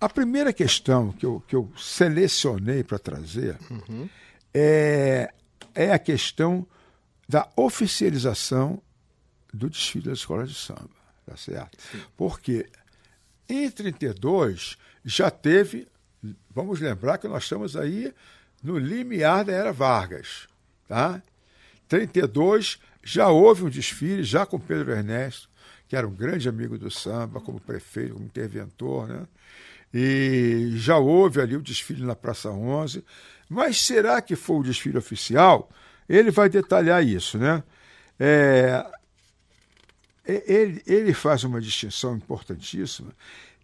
A 0.00 0.08
primeira 0.08 0.52
questão 0.52 1.12
que 1.12 1.26
eu, 1.26 1.42
que 1.46 1.54
eu 1.54 1.70
selecionei 1.76 2.82
para 2.82 2.98
trazer 2.98 3.58
uhum. 3.70 4.08
é, 4.54 5.32
é 5.74 5.92
a 5.92 5.98
questão 5.98 6.66
da 7.28 7.46
oficialização 7.56 8.80
do 9.52 9.68
desfile 9.68 10.06
das 10.06 10.18
escolas 10.18 10.48
de 10.48 10.56
samba. 10.56 10.98
Tá 11.26 11.36
certo? 11.36 11.76
Sim. 11.92 12.00
Porque 12.16 12.66
em 13.46 13.70
32 13.70 14.78
já 15.04 15.30
teve, 15.30 15.86
vamos 16.50 16.80
lembrar 16.80 17.18
que 17.18 17.28
nós 17.28 17.42
estamos 17.42 17.76
aí 17.76 18.14
no 18.62 18.78
limiar 18.78 19.44
da 19.44 19.52
era 19.52 19.72
Vargas. 19.72 20.47
Tá? 20.88 21.22
32 21.86 22.80
já 23.02 23.28
houve 23.28 23.64
um 23.64 23.68
desfile, 23.68 24.24
já 24.24 24.44
com 24.44 24.58
Pedro 24.58 24.90
Ernesto, 24.90 25.48
que 25.86 25.94
era 25.94 26.06
um 26.06 26.14
grande 26.14 26.48
amigo 26.48 26.76
do 26.78 26.90
samba, 26.90 27.40
como 27.40 27.60
prefeito, 27.60 28.14
como 28.14 28.26
interventor, 28.26 29.06
né? 29.06 29.26
E 29.92 30.72
já 30.74 30.98
houve 30.98 31.40
ali 31.40 31.56
o 31.56 31.62
desfile 31.62 32.04
na 32.04 32.14
Praça 32.14 32.50
11. 32.50 33.02
Mas 33.48 33.80
será 33.80 34.20
que 34.20 34.36
foi 34.36 34.56
o 34.56 34.62
desfile 34.62 34.98
oficial? 34.98 35.70
Ele 36.06 36.30
vai 36.30 36.50
detalhar 36.50 37.02
isso, 37.02 37.38
né? 37.38 37.62
É, 38.20 38.84
ele, 40.26 40.82
ele 40.86 41.14
faz 41.14 41.44
uma 41.44 41.60
distinção 41.60 42.16
importantíssima, 42.16 43.12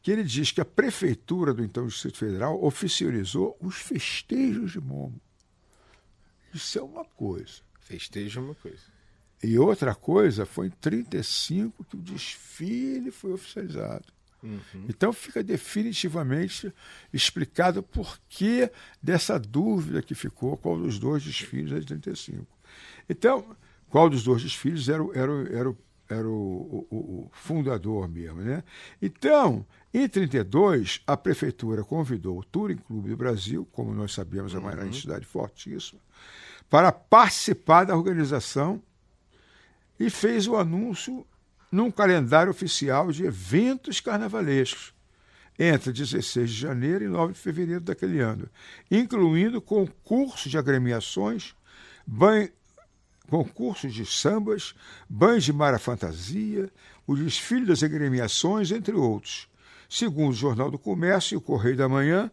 que 0.03 0.11
ele 0.11 0.23
diz 0.23 0.51
que 0.51 0.61
a 0.63 0.65
prefeitura 0.65 1.53
do 1.53 1.63
então 1.63 1.87
Distrito 1.87 2.17
Federal 2.17 2.63
oficializou 2.65 3.57
os 3.61 3.77
festejos 3.77 4.73
de 4.73 4.81
Momo. 4.81 5.21
Isso 6.55 6.79
é 6.79 6.83
uma 6.83 7.05
coisa. 7.05 7.63
Festejo 7.81 8.41
é 8.41 8.43
uma 8.43 8.55
coisa. 8.55 8.79
E 9.43 9.59
outra 9.59 9.95
coisa 9.95 10.47
foi 10.47 10.69
em 10.69 10.71
35 10.71 11.85
que 11.85 11.97
o 11.97 12.01
desfile 12.01 13.11
foi 13.11 13.33
oficializado. 13.33 14.05
Uhum. 14.43 14.61
Então 14.89 15.13
fica 15.13 15.43
definitivamente 15.43 16.73
explicado 17.13 17.83
por 17.83 18.19
que 18.29 18.71
dessa 19.03 19.39
dúvida 19.39 20.03
que 20.03 20.15
ficou 20.15 20.57
qual 20.57 20.79
dos 20.79 20.99
dois 20.99 21.23
desfiles 21.23 21.73
é 21.73 21.81
de 21.81 21.87
35. 21.87 22.47
Então, 23.09 23.57
qual 23.89 24.09
dos 24.09 24.23
dois 24.23 24.43
desfiles 24.43 24.89
era, 24.89 25.03
o- 25.03 25.13
era, 25.15 25.31
o- 25.33 25.47
era, 25.47 25.71
o- 25.71 25.79
era 26.09 26.29
o, 26.29 26.87
o- 26.91 27.31
fundador 27.33 28.09
mesmo. 28.09 28.41
Né? 28.41 28.63
Então, 29.01 29.65
em 29.93 30.07
32, 30.09 31.01
a 31.07 31.17
prefeitura 31.17 31.83
convidou 31.85 32.39
o 32.39 32.45
Touring 32.45 32.77
Clube 32.77 33.11
do 33.11 33.17
Brasil, 33.17 33.67
como 33.73 33.95
nós 33.95 34.13
sabemos, 34.13 34.55
é 34.55 34.59
uma 34.59 34.71
entidade 34.99 35.25
fortíssima, 35.25 36.01
para 36.69 36.91
participar 36.91 37.85
da 37.85 37.97
organização 37.97 38.83
e 39.99 40.11
fez 40.11 40.47
o 40.47 40.57
anúncio 40.57 41.27
num 41.71 41.91
calendário 41.91 42.51
oficial 42.51 43.11
de 43.11 43.25
eventos 43.25 44.01
carnavalescos 44.01 44.95
entre 45.59 45.93
16 45.93 46.51
de 46.51 46.57
janeiro 46.57 47.05
e 47.05 47.09
9 47.09 47.33
de 47.33 47.39
fevereiro 47.39 47.81
daquele 47.81 48.21
ano, 48.21 48.49
incluindo 48.91 49.61
concursos 49.61 50.51
de 50.51 50.59
agremiações, 50.59 51.55
banho, 52.07 52.51
concursos 53.29 53.95
de 53.95 54.05
sambas, 54.05 54.75
banhos 55.09 55.45
de 55.45 55.53
mar 55.53 55.73
à 55.75 55.79
fantasia, 55.79 56.71
o 57.07 57.17
desfile 57.17 57.67
das 57.67 57.83
agremiações, 57.83 58.71
entre 58.71 58.95
outros. 58.95 59.49
Segundo 59.89 60.31
o 60.31 60.37
Jornal 60.37 60.71
do 60.71 60.79
Comércio 60.79 61.35
e 61.35 61.39
o 61.39 61.41
Correio 61.41 61.77
da 61.77 61.89
Manhã, 61.89 62.31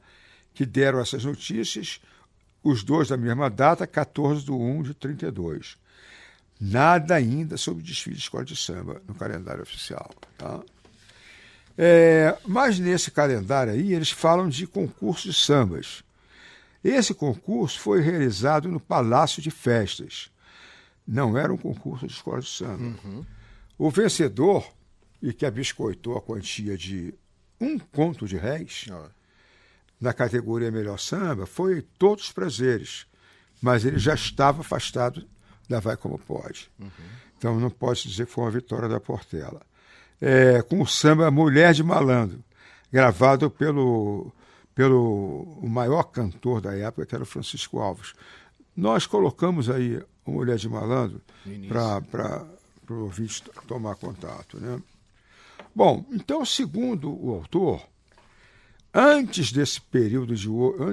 que 0.53 0.65
deram 0.65 0.99
essas 0.99 1.23
notícias, 1.23 2.01
os 2.63 2.83
dois 2.83 3.07
da 3.07 3.17
mesma 3.17 3.49
data, 3.49 3.87
14 3.87 4.45
de 4.45 4.51
1 4.51 4.83
de 4.83 4.93
32. 4.93 5.77
Nada 6.59 7.15
ainda 7.15 7.57
sobre 7.57 7.83
desfile 7.83 8.15
de 8.15 8.21
escola 8.21 8.45
de 8.45 8.55
samba 8.55 9.01
no 9.07 9.15
calendário 9.15 9.63
oficial. 9.63 10.11
Tá? 10.37 10.61
É, 11.77 12.37
mas 12.45 12.77
nesse 12.77 13.09
calendário 13.09 13.73
aí, 13.73 13.93
eles 13.93 14.11
falam 14.11 14.47
de 14.47 14.67
concurso 14.67 15.27
de 15.27 15.33
sambas. 15.33 16.03
Esse 16.83 17.13
concurso 17.13 17.79
foi 17.79 18.01
realizado 18.01 18.69
no 18.69 18.79
Palácio 18.79 19.41
de 19.41 19.49
Festas. 19.49 20.29
Não 21.07 21.37
era 21.37 21.51
um 21.51 21.57
concurso 21.57 22.05
de 22.05 22.13
escola 22.13 22.39
de 22.39 22.49
samba. 22.49 22.95
O 23.77 23.89
vencedor, 23.89 24.71
e 25.21 25.33
que 25.33 25.45
abiscoitou 25.45 26.17
a 26.17 26.21
quantia 26.21 26.77
de 26.77 27.13
um 27.59 27.79
conto 27.79 28.27
de 28.27 28.37
réis, 28.37 28.85
Ó, 28.91 29.07
na 30.01 30.13
categoria 30.13 30.71
Melhor 30.71 30.97
Samba, 30.97 31.45
foi 31.45 31.83
Todos 31.99 32.25
os 32.25 32.31
Prazeres. 32.31 33.05
Mas 33.61 33.85
ele 33.85 33.99
já 33.99 34.15
estava 34.15 34.61
afastado 34.61 35.23
da 35.69 35.79
Vai 35.79 35.95
Como 35.95 36.17
Pode. 36.17 36.71
Então 37.37 37.59
não 37.59 37.69
pode 37.69 38.09
dizer 38.09 38.25
que 38.25 38.31
foi 38.31 38.43
uma 38.43 38.51
vitória 38.51 38.89
da 38.89 38.99
Portela. 38.99 39.61
É, 40.19 40.61
com 40.63 40.81
o 40.81 40.87
samba 40.87 41.29
Mulher 41.29 41.73
de 41.73 41.83
Malandro, 41.83 42.43
gravado 42.91 43.49
pelo, 43.49 44.31
pelo 44.73 45.57
o 45.61 45.69
maior 45.69 46.03
cantor 46.03 46.61
da 46.61 46.75
época, 46.75 47.05
que 47.05 47.15
era 47.15 47.23
o 47.23 47.27
Francisco 47.27 47.79
Alves. 47.79 48.13
Nós 48.75 49.05
colocamos 49.05 49.69
aí 49.69 50.01
o 50.25 50.31
Mulher 50.31 50.57
de 50.57 50.69
Malandro 50.69 51.21
para 51.67 52.45
o 52.89 53.03
ouvinte 53.03 53.43
tomar 53.67 53.95
contato. 53.95 54.59
Né? 54.59 54.81
Bom, 55.73 56.05
então, 56.11 56.43
segundo 56.45 57.11
o 57.11 57.33
autor, 57.33 57.81
Antes 58.93 59.51
desse 59.51 59.79
período 59.79 60.35
de 60.35 60.47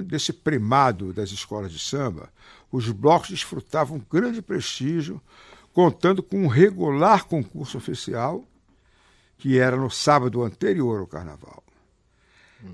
desse 0.05 0.31
primado 0.31 1.11
das 1.11 1.31
escolas 1.31 1.71
de 1.71 1.79
samba, 1.79 2.31
os 2.71 2.89
blocos 2.89 3.29
desfrutavam 3.29 4.01
grande 4.09 4.41
prestígio, 4.41 5.21
contando 5.73 6.23
com 6.23 6.43
um 6.43 6.47
regular 6.47 7.25
concurso 7.25 7.77
oficial, 7.77 8.45
que 9.37 9.57
era 9.57 9.75
no 9.75 9.89
sábado 9.89 10.43
anterior 10.43 10.99
ao 10.99 11.07
carnaval. 11.07 11.63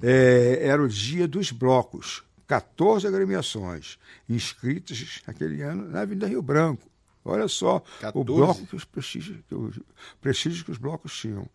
É, 0.02 0.60
era 0.62 0.82
o 0.82 0.88
dia 0.88 1.28
dos 1.28 1.52
blocos, 1.52 2.24
14 2.48 3.08
agremiações 3.08 3.98
inscritas 4.28 5.22
naquele 5.28 5.62
ano 5.62 5.88
na 5.90 6.02
Avenida 6.02 6.28
Rio 6.28 6.42
Branco. 6.42 6.88
Olha 7.24 7.48
só 7.48 7.80
14? 8.02 8.18
o 8.18 8.24
bloco 8.24 8.66
que 8.68 8.76
os 8.76 8.86
prestígios, 8.86 9.40
que 9.48 9.56
os 9.56 9.80
prestígios 10.22 10.62
que 10.62 10.72
os 10.72 10.78
blocos 10.78 11.18
tinham. 11.18 11.50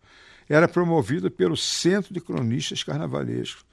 Era 0.51 0.67
promovido 0.67 1.31
pelo 1.31 1.55
Centro 1.55 2.13
de 2.13 2.19
Cronistas 2.19 2.83
Carnavalescos. 2.83 3.63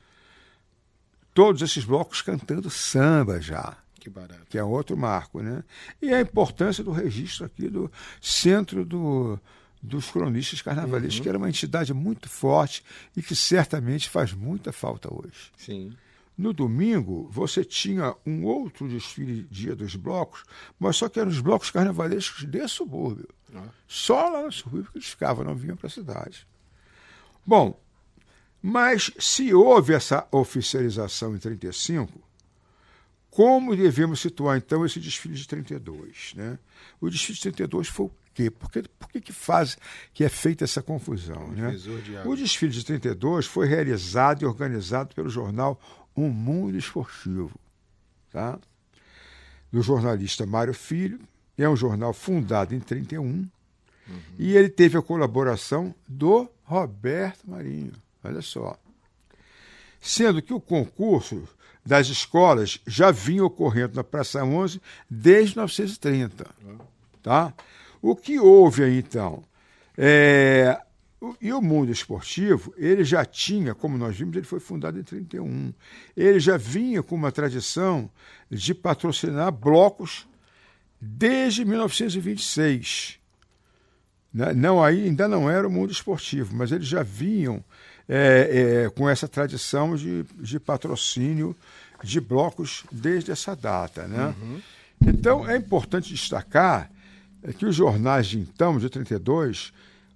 Todos 1.35 1.61
esses 1.63 1.85
blocos 1.85 2.23
cantando 2.23 2.71
samba 2.71 3.41
já 3.41 3.77
que 3.99 4.09
barato. 4.09 4.47
que 4.49 4.57
é 4.57 4.63
outro 4.63 4.97
marco, 4.97 5.43
né? 5.43 5.65
E 6.01 6.13
a 6.15 6.21
importância 6.21 6.85
do 6.85 6.93
registro 6.93 7.45
aqui 7.45 7.69
do 7.69 7.91
Centro 8.21 8.85
do, 8.85 9.39
dos 9.83 10.09
Cronistas 10.09 10.63
Carnavalescos, 10.63 11.21
que 11.21 11.29
era 11.29 11.39
uma 11.39 11.49
entidade 11.49 11.93
muito 11.93 12.29
forte 12.29 12.85
e 13.17 13.23
que 13.23 13.35
certamente 13.35 14.09
faz 14.09 14.33
muita 14.33 14.73
falta 14.73 15.13
hoje. 15.13 15.51
Sim. 15.57 15.93
No 16.37 16.53
domingo, 16.53 17.29
você 17.33 17.65
tinha 17.65 18.15
um 18.25 18.45
outro 18.45 18.89
desfile 18.89 19.43
dia 19.51 19.75
dos 19.75 19.97
blocos, 19.97 20.45
mas 20.79 20.97
só 20.97 21.09
que 21.09 21.19
eram 21.19 21.33
os 21.33 21.41
blocos 21.41 21.73
carnavalescos 21.73 22.45
de 22.45 22.69
subúrbio. 22.69 23.29
Ó. 23.53 23.63
Só 23.89 24.29
lá 24.29 24.45
no 24.45 24.53
subúrbio 24.53 24.93
que 24.93 24.99
eles 24.99 25.09
ficavam, 25.09 25.45
não 25.45 25.57
vinham 25.57 25.77
para 25.77 25.89
a 25.89 25.91
cidade. 25.91 26.47
Bom, 27.49 27.81
mas 28.61 29.11
se 29.19 29.55
houve 29.55 29.95
essa 29.95 30.29
oficialização 30.31 31.35
em 31.35 31.39
35, 31.39 32.13
como 33.31 33.75
devemos 33.75 34.21
situar 34.21 34.59
então 34.59 34.85
esse 34.85 35.01
desfile 35.01 35.35
de 35.35 35.49
32? 35.49 36.35
Né? 36.37 36.59
O 37.01 37.09
desfile 37.09 37.37
de 37.37 37.41
32 37.41 37.89
foi 37.89 38.05
o 38.05 38.13
quê? 38.35 38.51
Por 38.51 38.71
que, 38.71 38.83
por 38.83 39.09
que, 39.09 39.23
que 39.23 39.33
faz 39.33 39.79
que 40.13 40.25
é 40.25 40.29
feita 40.29 40.65
essa 40.65 40.83
confusão? 40.83 41.49
Né? 41.53 41.71
de. 41.71 42.29
O 42.29 42.37
desfile 42.37 42.71
de 42.71 42.85
32 42.85 43.47
foi 43.47 43.67
realizado 43.67 44.43
e 44.43 44.45
organizado 44.45 45.15
pelo 45.15 45.31
jornal 45.31 45.81
Um 46.15 46.29
Mundo 46.29 46.77
Esportivo, 46.77 47.59
tá? 48.31 48.59
do 49.73 49.81
jornalista 49.81 50.45
Mário 50.45 50.75
Filho. 50.75 51.19
É 51.57 51.67
um 51.67 51.75
jornal 51.75 52.13
fundado 52.13 52.75
em 52.75 52.79
31 52.79 53.49
e 54.39 54.57
ele 54.57 54.69
teve 54.69 54.97
a 54.97 55.03
colaboração 55.03 55.95
do 56.07 56.49
Roberto 56.65 57.49
Marinho. 57.49 57.93
Olha 58.23 58.43
só. 58.43 58.79
Sendo 60.01 60.41
que 60.41 60.53
o 60.53 60.61
concurso 60.61 61.49
das 61.85 62.09
escolas 62.09 62.81
já 62.87 63.11
vinha 63.11 63.45
ocorrendo 63.45 63.97
na 63.97 64.05
Praça 64.05 64.45
11 64.45 64.81
desde 65.09 65.57
1930. 65.57 66.47
Tá? 67.23 67.53
O 68.01 68.15
que 68.15 68.39
houve 68.39 68.85
aí, 68.85 68.99
então? 68.99 69.43
É, 69.97 70.81
e 71.41 71.53
o 71.53 71.61
mundo 71.61 71.91
esportivo, 71.91 72.73
ele 72.77 73.03
já 73.03 73.25
tinha, 73.25 73.75
como 73.75 73.99
nós 73.99 74.17
vimos, 74.17 74.37
ele 74.37 74.47
foi 74.47 74.61
fundado 74.61 75.01
em 75.01 75.03
31. 75.03 75.73
Ele 76.17 76.39
já 76.39 76.57
vinha 76.57 77.03
com 77.03 77.15
uma 77.15 77.33
tradição 77.33 78.09
de 78.49 78.73
patrocinar 78.73 79.51
blocos 79.51 80.29
desde 81.01 81.65
1926 81.65 83.18
né? 84.39 84.55
não 84.55 84.83
aí 84.83 85.07
ainda 85.07 85.27
não 85.27 85.51
era 85.51 85.67
o 85.67 85.71
mundo 85.71 85.91
esportivo, 85.91 86.55
mas 86.55 86.71
eles 86.71 86.87
já 86.87 87.03
vinham 87.03 87.63
é, 88.09 88.85
é, 88.85 88.91
com 88.91 89.09
essa 89.09 89.27
tradição 89.27 89.97
de, 89.97 90.23
de 90.39 90.61
patrocínio 90.61 91.57
de 92.05 92.21
blocos 92.21 92.85
desde 92.93 93.33
essa 93.33 93.57
data. 93.57 94.07
Né? 94.07 94.33
Então 95.05 95.49
é 95.49 95.57
importante 95.57 96.15
destacar 96.15 96.89
que 97.59 97.67
os 97.67 97.75
jornais 97.75 98.29
de 98.29 98.39
então, 98.39 98.79
de 98.79 98.89
32, 98.89 99.73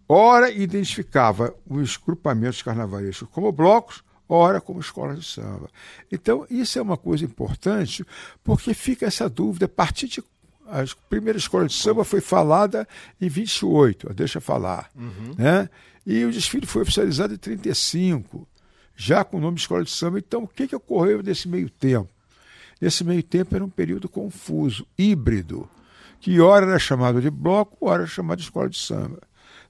ora 0.09 0.53
identificava 0.53 1.53
os 1.69 1.97
grupamentos 1.97 2.63
carnavalescos 2.63 3.29
como 3.33 3.51
blocos, 3.51 4.05
ora 4.29 4.61
como 4.61 4.79
escolas 4.79 5.19
de 5.19 5.27
samba. 5.27 5.69
Então 6.13 6.47
isso 6.49 6.79
é 6.79 6.83
uma 6.83 6.97
coisa 6.97 7.25
importante, 7.25 8.07
porque 8.45 8.73
fica 8.73 9.05
essa 9.05 9.29
dúvida 9.29 9.67
a 9.67 9.69
partir 9.69 10.07
de 10.07 10.23
a 10.73 10.87
primeira 11.09 11.39
escola 11.39 11.67
de 11.67 11.75
samba 11.75 12.03
foi 12.03 12.23
falada 12.23 12.89
em 13.21 13.29
28, 13.29 14.09
ó, 14.11 14.13
deixa 14.15 14.39
eu 14.39 14.43
falar. 14.43 14.91
Né? 15.37 15.69
E 16.07 16.25
o 16.25 16.33
desfile 16.33 16.67
foi 16.67 16.83
oficializado 16.83 17.35
em 17.35 17.37
35, 17.37 18.49
já 18.97 19.23
com 19.23 19.37
o 19.37 19.41
nome 19.41 19.57
de 19.57 19.61
escola 19.61 19.85
de 19.85 19.91
samba. 19.91 20.19
Então, 20.19 20.45
o 20.45 20.49
que, 20.49 20.67
que 20.67 20.75
ocorreu 20.75 21.23
nesse 21.23 21.47
meio 21.47 21.69
tempo? 21.69 22.09
Nesse 22.81 23.05
meio 23.05 23.23
tempo 23.23 23.55
era 23.55 23.63
um 23.63 23.69
período 23.69 24.09
confuso, 24.09 24.87
híbrido, 24.99 25.69
que 26.19 26.41
ora 26.41 26.67
era 26.67 26.79
chamado 26.79 27.21
de 27.21 27.31
bloco, 27.31 27.77
ora 27.87 28.03
era 28.03 28.11
chamado 28.11 28.39
de 28.39 28.45
escola 28.45 28.69
de 28.69 28.79
samba. 28.79 29.21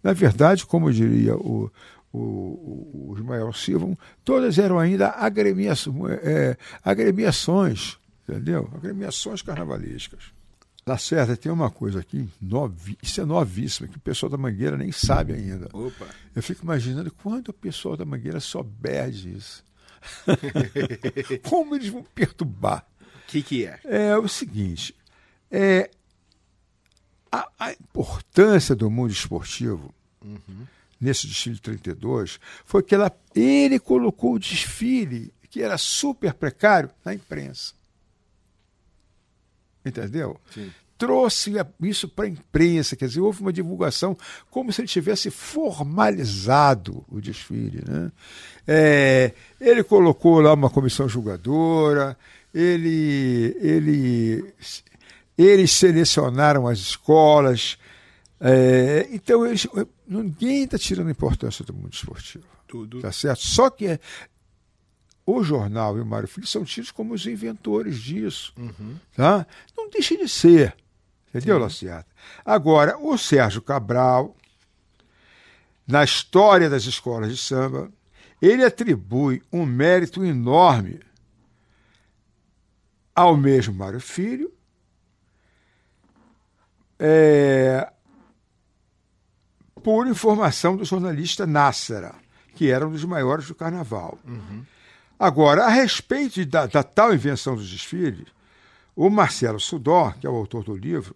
Na 0.02 0.12
verdade, 0.12 0.64
como 0.64 0.92
diria 0.92 1.36
o, 1.36 1.70
o, 2.12 2.18
o, 2.18 3.14
Ismael 3.16 3.52
Silva, 3.52 3.98
todas 4.24 4.56
eram 4.56 4.78
ainda 4.78 5.08
agremiações, 5.08 5.96
é, 6.22 6.56
agremiações, 6.84 7.98
entendeu? 8.26 8.70
Agremiações 8.74 9.42
carnavalescas. 9.42 10.32
Lacerda, 10.84 11.36
tem 11.36 11.52
uma 11.52 11.70
coisa 11.70 12.00
aqui, 12.00 12.28
novi, 12.40 12.98
isso 13.00 13.20
é 13.20 13.24
novíssimo, 13.24 13.88
que 13.88 13.96
o 13.96 14.00
pessoal 14.00 14.28
da 14.28 14.36
Mangueira 14.36 14.76
nem 14.76 14.90
sabe 14.90 15.32
ainda. 15.32 15.68
Opa. 15.72 16.08
Eu 16.34 16.42
fico 16.42 16.64
imaginando 16.64 17.12
quando 17.22 17.48
o 17.48 17.52
pessoal 17.52 17.96
da 17.96 18.04
Mangueira 18.04 18.40
souber 18.40 19.10
disso. 19.10 19.64
Como 21.48 21.76
eles 21.76 21.88
vão 21.88 22.02
perturbar. 22.02 22.84
O 23.00 23.26
que, 23.28 23.42
que 23.42 23.64
é? 23.64 23.78
É 23.84 24.18
o 24.18 24.26
seguinte, 24.26 24.94
é, 25.50 25.88
a, 27.30 27.48
a 27.58 27.72
importância 27.72 28.74
do 28.74 28.90
mundo 28.90 29.12
esportivo 29.12 29.94
nesse 31.00 31.26
desfile 31.26 31.58
32 31.58 32.40
foi 32.64 32.82
que 32.82 32.94
ela, 32.94 33.10
ele 33.34 33.78
colocou 33.78 34.34
o 34.34 34.38
desfile, 34.38 35.32
que 35.48 35.62
era 35.62 35.78
super 35.78 36.34
precário, 36.34 36.90
na 37.04 37.14
imprensa. 37.14 37.72
Entendeu? 39.84 40.40
Sim. 40.52 40.70
Trouxe 40.96 41.52
isso 41.82 42.08
para 42.08 42.26
a 42.26 42.28
imprensa, 42.28 42.94
quer 42.94 43.08
dizer, 43.08 43.20
houve 43.20 43.40
uma 43.40 43.52
divulgação 43.52 44.16
como 44.50 44.72
se 44.72 44.80
ele 44.80 44.88
tivesse 44.88 45.30
formalizado 45.32 47.04
o 47.08 47.20
desfile. 47.20 47.82
Né? 47.84 48.12
É, 48.66 49.32
ele 49.60 49.82
colocou 49.82 50.40
lá 50.40 50.52
uma 50.52 50.70
comissão 50.70 51.08
julgadora, 51.08 52.16
ele, 52.54 53.56
ele, 53.60 54.54
eles 55.36 55.72
selecionaram 55.72 56.68
as 56.68 56.78
escolas. 56.78 57.76
é, 58.40 59.08
então, 59.10 59.44
eles, 59.44 59.66
ninguém 60.06 60.62
está 60.64 60.78
tirando 60.78 61.10
importância 61.10 61.64
do 61.64 61.74
mundo 61.74 61.92
esportivo. 61.92 62.44
Tudo. 62.68 63.00
Tá 63.00 63.10
certo? 63.10 63.40
Só 63.40 63.68
que 63.68 63.98
o 65.24 65.42
jornal 65.42 65.96
e 65.96 66.00
o 66.00 66.06
Mário 66.06 66.28
Filho 66.28 66.46
são 66.46 66.64
tidos 66.64 66.90
como 66.90 67.14
os 67.14 67.26
inventores 67.26 67.98
disso. 68.00 68.52
Tá? 69.14 69.46
Não 69.76 69.88
deixa 69.88 70.16
de 70.16 70.28
ser. 70.28 70.76
Entendeu, 71.28 71.58
Lacerda? 71.58 72.06
Agora, 72.44 72.98
o 72.98 73.16
Sérgio 73.16 73.62
Cabral, 73.62 74.36
na 75.86 76.04
história 76.04 76.68
das 76.68 76.84
escolas 76.84 77.30
de 77.30 77.36
samba, 77.36 77.90
ele 78.40 78.64
atribui 78.64 79.42
um 79.52 79.64
mérito 79.64 80.24
enorme 80.24 81.00
ao 83.14 83.36
mesmo 83.36 83.74
Mário 83.74 84.00
Filho, 84.00 84.52
é, 86.98 87.90
por 89.82 90.06
informação 90.06 90.76
do 90.76 90.84
jornalista 90.84 91.46
Nássera, 91.46 92.14
que 92.54 92.70
era 92.70 92.86
um 92.86 92.90
dos 92.90 93.04
maiores 93.04 93.46
do 93.48 93.54
carnaval. 93.54 94.18
Agora, 95.22 95.66
a 95.66 95.68
respeito 95.68 96.44
da, 96.44 96.66
da 96.66 96.82
tal 96.82 97.14
invenção 97.14 97.54
dos 97.54 97.70
desfiles, 97.70 98.26
o 98.96 99.08
Marcelo 99.08 99.60
Sudor, 99.60 100.18
que 100.18 100.26
é 100.26 100.28
o 100.28 100.34
autor 100.34 100.64
do 100.64 100.74
livro 100.74 101.14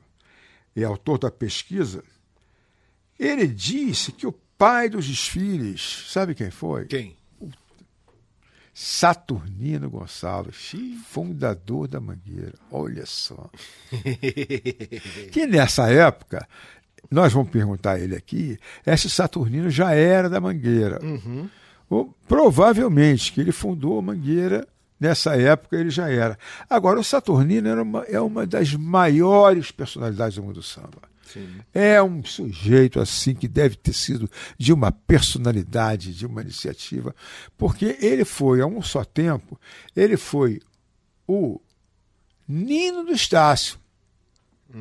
e 0.76 0.84
autor 0.84 1.18
da 1.18 1.28
pesquisa, 1.28 2.04
ele 3.18 3.48
disse 3.48 4.12
que 4.12 4.24
o 4.24 4.30
pai 4.56 4.88
dos 4.88 5.08
desfiles, 5.08 6.06
sabe 6.08 6.36
quem 6.36 6.52
foi? 6.52 6.84
Quem? 6.84 7.16
Saturnino 8.72 9.90
Gonçalves, 9.90 10.72
fundador 11.08 11.88
da 11.88 11.98
Mangueira. 11.98 12.54
Olha 12.70 13.06
só. 13.06 13.50
que 15.32 15.48
nessa 15.48 15.90
época, 15.90 16.46
nós 17.10 17.32
vamos 17.32 17.50
perguntar 17.50 17.94
a 17.94 17.98
ele 17.98 18.14
aqui, 18.14 18.56
esse 18.86 19.10
Saturnino 19.10 19.68
já 19.68 19.92
era 19.92 20.30
da 20.30 20.40
Mangueira. 20.40 21.00
Ou, 21.88 22.14
provavelmente 22.26 23.32
que 23.32 23.40
ele 23.40 23.52
fundou 23.52 23.98
a 23.98 24.02
Mangueira, 24.02 24.66
nessa 24.98 25.36
época 25.36 25.76
ele 25.76 25.90
já 25.90 26.10
era. 26.10 26.38
Agora, 26.68 26.98
o 26.98 27.04
Saturnino 27.04 27.68
era 27.68 27.82
uma, 27.82 28.02
é 28.04 28.20
uma 28.20 28.46
das 28.46 28.74
maiores 28.74 29.70
personalidades 29.70 30.36
do 30.36 30.42
mundo 30.42 30.54
do 30.54 30.62
samba. 30.62 31.02
Sim. 31.32 31.48
É 31.74 32.00
um 32.02 32.24
sujeito 32.24 33.00
assim 33.00 33.34
que 33.34 33.48
deve 33.48 33.76
ter 33.76 33.92
sido 33.92 34.30
de 34.56 34.72
uma 34.72 34.92
personalidade, 34.92 36.14
de 36.14 36.24
uma 36.24 36.40
iniciativa, 36.40 37.14
porque 37.58 37.96
ele 38.00 38.24
foi, 38.24 38.60
a 38.60 38.66
um 38.66 38.80
só 38.80 39.04
tempo, 39.04 39.58
ele 39.94 40.16
foi 40.16 40.60
o 41.26 41.60
Nino 42.46 43.04
do 43.04 43.12
Estácio, 43.12 43.78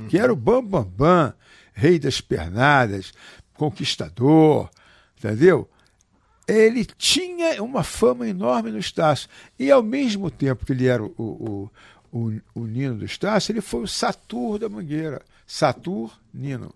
que 0.09 0.17
era 0.17 0.31
o 0.31 0.35
Bam 0.35 0.63
Bam 0.63 0.83
Bam, 0.83 1.33
rei 1.73 1.97
das 1.97 2.21
pernadas, 2.21 3.11
conquistador, 3.55 4.69
entendeu? 5.17 5.69
Ele 6.47 6.85
tinha 6.85 7.61
uma 7.63 7.83
fama 7.83 8.27
enorme 8.27 8.71
no 8.71 8.77
Estácio. 8.77 9.29
E 9.57 9.71
ao 9.71 9.81
mesmo 9.81 10.29
tempo 10.29 10.65
que 10.65 10.73
ele 10.73 10.87
era 10.87 11.03
o, 11.03 11.11
o, 11.17 11.71
o, 12.11 12.41
o 12.53 12.65
Nino 12.65 12.95
do 12.95 13.05
Estácio, 13.05 13.51
ele 13.51 13.61
foi 13.61 13.81
o 13.81 13.87
Satur 13.87 14.59
da 14.59 14.69
Mangueira. 14.69 15.21
Satur 15.47 16.11
Nino. 16.33 16.73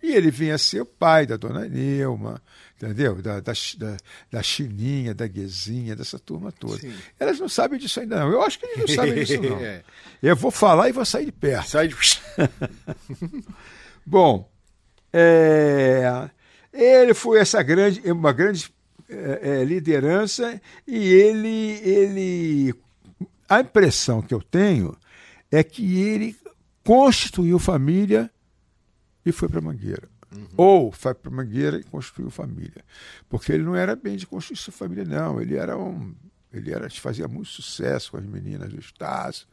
E 0.00 0.12
ele 0.12 0.30
vinha 0.30 0.54
a 0.54 0.58
ser 0.58 0.80
o 0.80 0.86
pai 0.86 1.26
da 1.26 1.36
dona 1.36 1.68
Neuma, 1.68 2.40
entendeu? 2.76 3.20
Da, 3.20 3.40
da, 3.40 3.52
da, 3.52 3.96
da 4.30 4.42
Chininha, 4.42 5.12
da 5.12 5.26
Guezinha, 5.26 5.96
dessa 5.96 6.20
turma 6.20 6.52
toda. 6.52 6.78
Sim. 6.78 6.94
Elas 7.18 7.40
não 7.40 7.48
sabem 7.48 7.80
disso 7.80 7.98
ainda, 7.98 8.20
não. 8.20 8.30
Eu 8.30 8.42
acho 8.42 8.60
que 8.60 8.66
eles 8.66 8.78
não 8.78 8.88
sabem 8.94 9.14
disso, 9.14 9.42
não. 9.42 9.58
É. 9.58 9.82
Eu 10.22 10.36
vou 10.36 10.52
falar 10.52 10.88
e 10.88 10.92
vou 10.92 11.04
sair 11.04 11.26
de 11.26 11.32
perto. 11.32 11.70
Sai 11.70 11.88
de. 11.88 11.96
Bom, 14.06 14.48
é, 15.12 16.30
ele 16.72 17.12
foi 17.12 17.40
essa 17.40 17.60
grande, 17.62 18.00
uma 18.10 18.32
grande 18.32 18.70
é, 19.08 19.64
liderança 19.64 20.60
e 20.86 20.96
ele, 20.96 21.80
ele, 21.82 22.74
a 23.48 23.60
impressão 23.60 24.20
que 24.22 24.34
eu 24.34 24.42
tenho 24.42 24.96
é 25.50 25.62
que 25.62 26.00
ele 26.00 26.36
constituiu 26.84 27.58
família 27.58 28.30
e 29.24 29.32
foi 29.32 29.48
para 29.48 29.60
Mangueira. 29.60 30.08
Ou 30.56 30.92
foi 30.92 31.14
para 31.14 31.30
Mangueira 31.30 31.78
e 31.78 31.84
constituiu 31.84 32.30
família. 32.30 32.84
Porque 33.28 33.52
ele 33.52 33.62
não 33.62 33.74
era 33.74 33.96
bem 33.96 34.16
de 34.16 34.26
constituir 34.26 34.72
família, 34.72 35.04
não. 35.04 35.40
Ele 35.40 35.56
era 35.56 35.76
um. 35.76 36.14
Ele 36.52 36.72
era, 36.72 36.88
fazia 36.90 37.28
muito 37.28 37.48
sucesso 37.48 38.12
com 38.12 38.16
as 38.16 38.24
meninas 38.24 38.70
do 38.70 38.80
Estácio, 38.80 39.46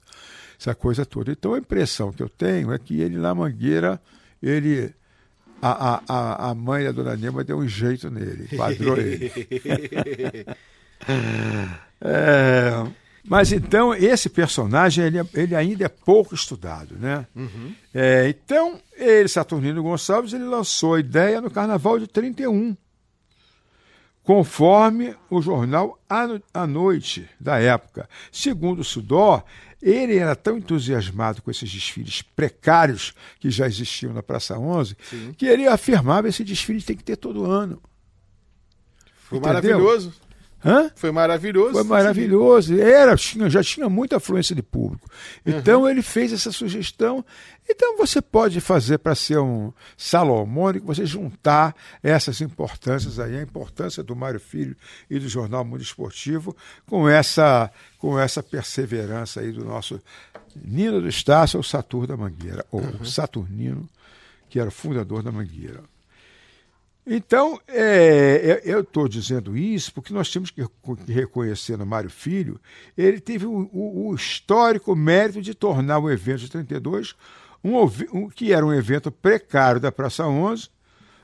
essa 0.57 0.73
coisa 0.73 1.05
toda. 1.05 1.31
Então 1.31 1.53
a 1.53 1.57
impressão 1.57 2.11
que 2.11 2.23
eu 2.23 2.29
tenho 2.29 2.71
é 2.71 2.79
que 2.79 3.01
ele 3.01 3.17
na 3.17 3.33
Mangueira, 3.33 4.01
ele. 4.41 4.93
A, 5.61 6.01
a, 6.07 6.49
a- 6.51 6.55
mãe 6.55 6.83
da 6.83 6.91
dona 6.91 7.15
Nema 7.15 7.43
deu 7.43 7.57
um 7.57 7.67
jeito 7.67 8.09
nele, 8.11 8.47
padrou 8.57 8.97
ele. 8.97 9.31
É, 12.01 12.71
mas 13.27 13.51
então, 13.51 13.93
esse 13.93 14.29
personagem 14.29 15.05
ele, 15.05 15.19
é- 15.19 15.25
ele 15.33 15.55
ainda 15.55 15.85
é 15.85 15.89
pouco 15.89 16.35
estudado, 16.35 16.95
né? 16.99 17.25
É, 17.93 18.27
então, 18.29 18.79
ele, 18.97 19.27
Saturnino 19.27 19.81
Gonçalves, 19.81 20.33
ele 20.33 20.43
lançou 20.43 20.95
a 20.95 20.99
ideia 20.99 21.41
no 21.41 21.49
Carnaval 21.49 21.97
de 21.99 22.07
31, 22.07 22.75
conforme 24.25 25.15
o 25.29 25.39
jornal 25.41 25.99
A 26.09 26.65
Noite 26.67 27.29
da 27.39 27.59
época. 27.59 28.09
Segundo 28.31 28.79
o 28.79 28.83
Sudó, 28.83 29.45
ele 29.81 30.17
era 30.17 30.35
tão 30.35 30.57
entusiasmado 30.57 31.43
com 31.43 31.51
esses 31.51 31.71
desfiles 31.71 32.23
precários 32.23 33.13
que 33.39 33.51
já 33.51 33.67
existiam 33.67 34.11
na 34.11 34.23
Praça 34.23 34.57
11, 34.57 34.97
que 35.38 35.45
ele 35.45 35.67
afirmava 35.67 36.27
esse 36.27 36.43
desfile 36.43 36.81
tem 36.81 36.97
que 36.97 37.03
ter 37.03 37.17
todo 37.17 37.45
ano. 37.45 37.79
Foi 39.15 39.38
Entendeu? 39.38 39.53
maravilhoso. 39.53 40.13
Hã? 40.65 40.89
Foi 40.95 41.12
maravilhoso. 41.12 41.73
Foi 41.73 41.84
maravilhoso. 41.84 42.80
Era, 42.82 43.15
tinha, 43.15 43.47
já 43.47 43.62
tinha 43.63 43.88
muita 43.88 44.17
afluência 44.17 44.56
de 44.56 44.63
público. 44.63 45.08
Então 45.45 45.88
ele 45.88 46.01
fez 46.01 46.34
essa 46.34 46.51
sugestão. 46.51 47.23
Então 47.69 47.95
você 47.97 48.19
pode 48.19 48.60
fazer 48.60 48.97
para 48.97 49.13
ser 49.13 49.38
um 49.38 49.71
salomônico, 49.95 50.88
você 50.88 51.06
juntar 51.06 51.75
essas 52.01 52.41
importâncias 52.41 53.19
aí, 53.19 53.38
a 53.38 53.43
importância 53.43 54.01
do 54.01 54.15
Mário 54.15 54.39
Filho 54.39 54.75
e 55.08 55.19
do 55.19 55.30
Jornal 55.30 55.63
Mundo 55.63 55.84
Esportivo, 55.84 56.56
com 56.88 57.08
essa, 57.08 57.69
com 57.99 58.17
essa 58.17 58.41
perseverança 58.41 59.41
aí 59.41 59.51
do 59.51 59.63
nosso 59.63 60.01
Nino 60.56 60.99
do 60.99 61.08
Estácio, 61.08 61.58
ou 61.58 61.63
Satur 61.63 62.08
da 62.08 62.17
Mangueira, 62.17 62.65
ou 62.71 62.82
Saturnino, 63.06 63.88
que 64.49 64.60
era 64.60 64.69
o 64.69 64.71
fundador 64.71 65.21
da 65.21 65.32
Mangueira. 65.32 65.84
Então, 67.07 67.59
é, 67.67 68.61
eu 68.65 68.81
estou 68.81 69.07
dizendo 69.07 69.55
isso 69.55 69.93
porque 69.93 70.11
nós 70.13 70.31
temos 70.31 70.49
que, 70.49 70.61
reco- 70.61 70.95
que 70.97 71.11
reconhecer 71.13 71.77
no 71.77 71.85
Mário 71.85 72.09
Filho, 72.09 72.59
ele 72.97 73.19
teve 73.19 73.45
o, 73.45 73.69
o- 73.71 74.07
o 74.09 74.15
histórico 74.15 74.95
mérito 74.95 75.41
de 75.41 75.53
tornar 75.53 75.99
o 75.99 76.09
evento 76.09 76.39
de 76.39 76.49
32, 76.49 77.13
um, 77.63 77.77
um- 78.13 78.29
que 78.29 78.51
era 78.51 78.65
um 78.65 78.73
evento 78.73 79.11
precário 79.11 79.79
da 79.79 79.91
Praça 79.91 80.25
11, 80.25 80.67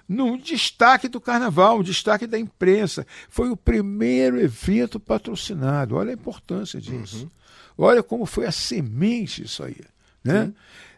num 0.08 0.38
destaque 0.38 1.08
do 1.08 1.20
carnaval, 1.22 1.80
um 1.80 1.84
destaque 1.84 2.28
da 2.28 2.38
imprensa. 2.38 3.08
Foi 3.30 3.50
o 3.50 3.58
primeiro 3.58 4.40
evento 4.40 5.00
patrocinado. 5.00 5.96
Olha 5.96 6.12
a 6.12 6.14
importância 6.14 6.80
disso. 6.82 7.32
Olha 7.78 8.04
como 8.04 8.26
foi 8.26 8.46
a 8.46 8.52
semente 8.52 9.44
isso 9.46 9.64
aí. 9.64 9.78
Né? 10.24 10.52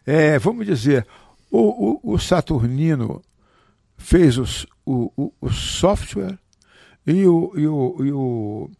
É, 0.04 0.38
vamos 0.38 0.66
dizer, 0.66 1.06
o, 1.50 1.92
o- 2.08 2.14
o 2.14 2.18
Saturnino 2.18 3.22
fez 3.96 4.36
os- 4.38 4.66
o, 4.84 5.10
o, 5.16 5.32
o 5.40 5.50
software 5.50 6.38
e 7.06 7.26
o, 7.26 7.52
e 7.56 7.66
o, 7.66 7.96
e 8.00 8.12
o, 8.12 8.70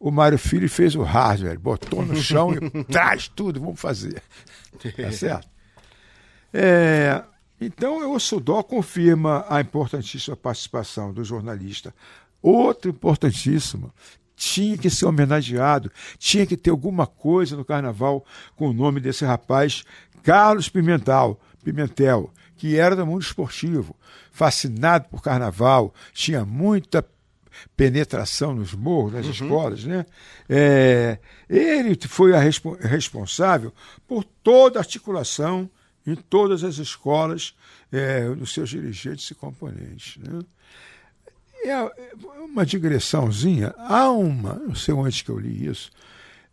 o 0.00 0.10
Mário 0.10 0.38
Filho 0.38 0.68
fez 0.68 0.94
o 0.94 1.02
hardware, 1.02 1.58
botou 1.58 2.04
no 2.04 2.16
chão 2.16 2.52
e 2.54 2.84
traz 2.84 3.28
tudo, 3.28 3.60
vamos 3.60 3.80
fazer. 3.80 4.22
Tá 4.96 5.12
certo? 5.12 5.48
É, 6.52 7.22
então, 7.60 8.12
o 8.12 8.18
Sudó 8.18 8.62
confirma 8.62 9.44
a 9.48 9.60
importantíssima 9.60 10.36
participação 10.36 11.12
do 11.12 11.24
jornalista. 11.24 11.94
Outro 12.42 12.90
importantíssimo, 12.90 13.92
tinha 14.34 14.76
que 14.76 14.90
ser 14.90 15.06
homenageado, 15.06 15.90
tinha 16.18 16.44
que 16.44 16.56
ter 16.56 16.70
alguma 16.70 17.06
coisa 17.06 17.56
no 17.56 17.64
carnaval 17.64 18.24
com 18.56 18.68
o 18.68 18.72
nome 18.72 19.00
desse 19.00 19.24
rapaz, 19.24 19.84
Carlos 20.22 20.68
Pimentel, 20.68 21.38
Pimentel, 21.64 22.30
que 22.62 22.78
era 22.78 22.94
do 22.94 23.04
mundo 23.04 23.22
esportivo, 23.22 23.96
fascinado 24.30 25.08
por 25.08 25.20
carnaval, 25.20 25.92
tinha 26.12 26.44
muita 26.44 27.04
penetração 27.76 28.54
nos 28.54 28.72
morros, 28.72 29.14
nas 29.14 29.26
uhum. 29.26 29.32
escolas, 29.32 29.84
né? 29.84 30.06
É, 30.48 31.18
ele 31.50 31.98
foi 32.06 32.32
a 32.32 32.38
respo 32.38 32.78
responsável 32.80 33.74
por 34.06 34.22
toda 34.22 34.78
a 34.78 34.82
articulação 34.82 35.68
em 36.06 36.14
todas 36.14 36.62
as 36.62 36.78
escolas 36.78 37.52
é, 37.90 38.28
dos 38.28 38.54
seus 38.54 38.70
dirigentes 38.70 39.28
e 39.28 39.34
componentes. 39.34 40.18
Né? 40.18 40.38
É 41.64 41.74
uma 42.44 42.64
digressãozinha. 42.64 43.74
Há 43.76 44.08
uma, 44.08 44.54
não 44.54 44.76
sei 44.76 44.94
onde 44.94 45.24
que 45.24 45.32
eu 45.32 45.38
li 45.40 45.66
isso, 45.66 45.90